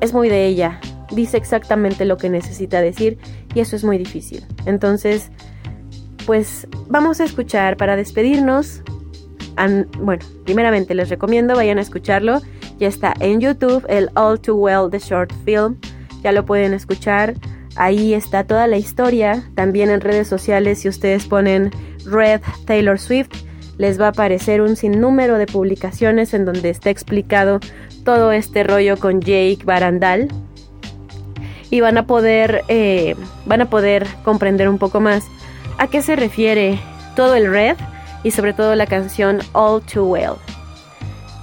[0.01, 0.81] es muy de ella.
[1.11, 3.19] Dice exactamente lo que necesita decir
[3.55, 4.45] y eso es muy difícil.
[4.67, 5.31] Entonces,
[6.27, 8.83] pues vamos a escuchar para despedirnos
[9.99, 12.41] Bueno, primeramente les recomiendo vayan a escucharlo.
[12.79, 15.79] Ya está en YouTube el All Too Well The Short Film.
[16.23, 17.35] Ya lo pueden escuchar.
[17.77, 19.43] Ahí está toda la historia.
[19.55, 21.71] También en redes sociales, si ustedes ponen
[22.05, 23.31] Red Taylor Swift,
[23.79, 27.61] les va a aparecer un sinnúmero de publicaciones en donde está explicado
[28.05, 30.29] todo este rollo con Jake Barandal.
[31.71, 35.25] Y van a poder, eh, van a poder comprender un poco más
[35.79, 36.79] a qué se refiere
[37.17, 37.77] todo el Red
[38.27, 40.33] y sobre todo la canción All Too Well.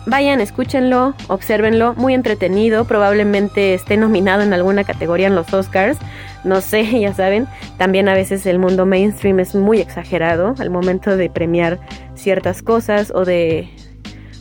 [0.05, 5.97] Vayan, escúchenlo, obsérvenlo, muy entretenido, probablemente esté nominado en alguna categoría en los Oscars,
[6.43, 7.47] no sé, ya saben,
[7.77, 11.79] también a veces el mundo mainstream es muy exagerado al momento de premiar
[12.15, 13.69] ciertas cosas o de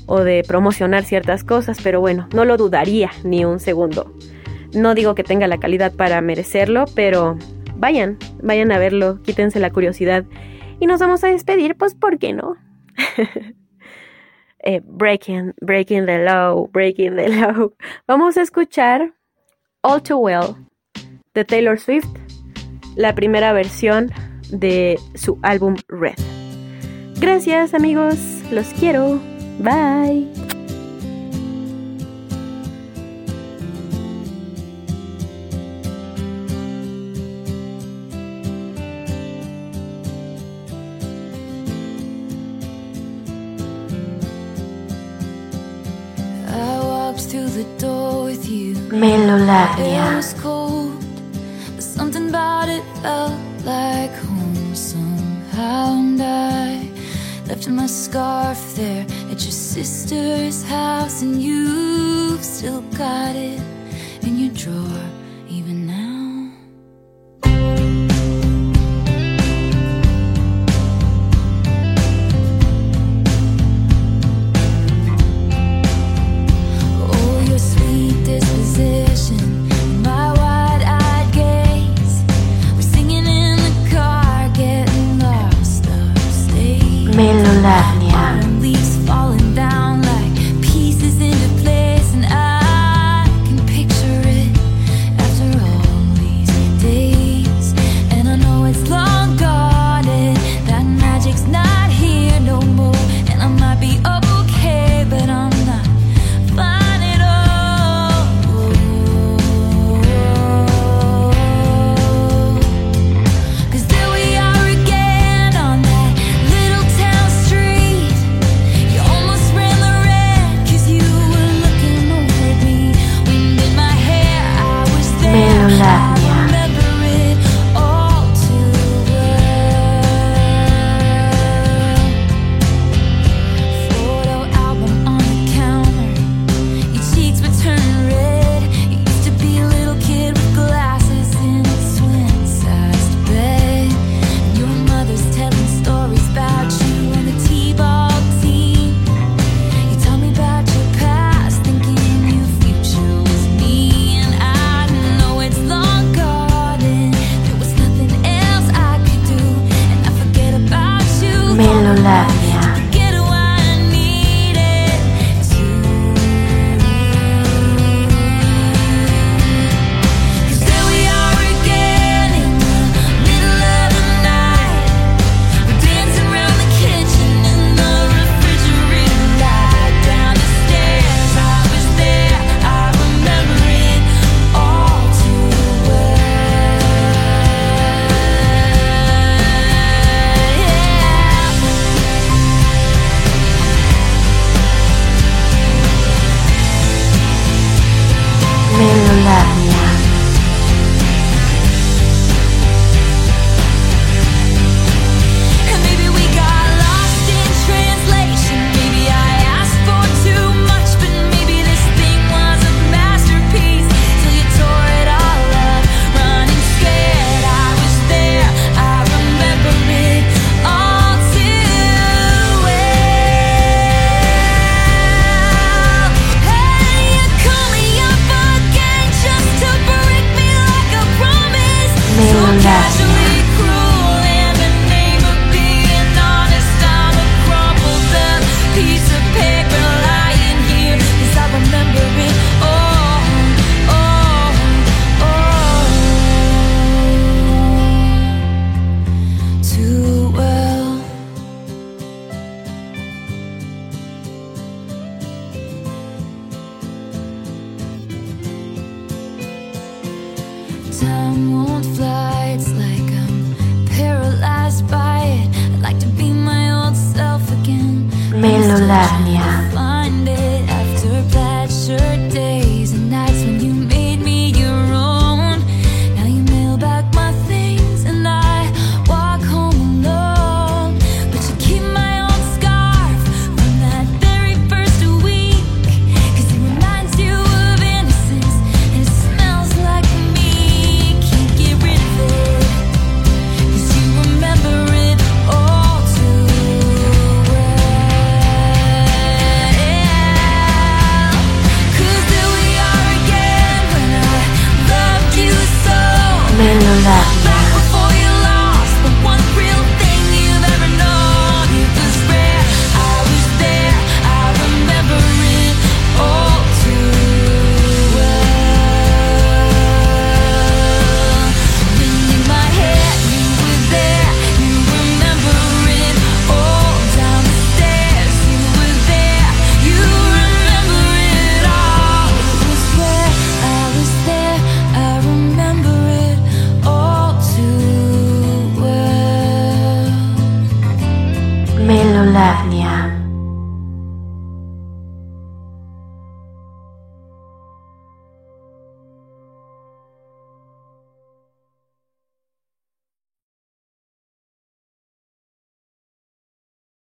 [0.06, 4.12] o de promocionar ciertas cosas, pero bueno, no lo dudaría ni un segundo.
[4.74, 7.38] No digo que tenga la calidad para merecerlo, pero
[7.76, 10.24] vayan, vayan a verlo, quítense la curiosidad
[10.82, 12.56] y nos vamos a despedir, pues, ¿por qué no?
[14.64, 17.72] Eh, breaking, breaking the law, breaking the law.
[18.06, 19.12] Vamos a escuchar
[19.80, 20.54] All Too Well
[21.34, 22.06] de Taylor Swift,
[22.94, 24.12] la primera versión
[24.52, 26.14] de su álbum Red.
[27.18, 28.16] Gracias amigos,
[28.52, 29.18] los quiero.
[29.58, 30.51] Bye.
[51.74, 55.94] But something about it felt like home somehow.
[55.94, 56.88] And I
[57.48, 63.60] Left my scarf there at your sister's house, and you've still got it
[64.22, 65.21] in your drawer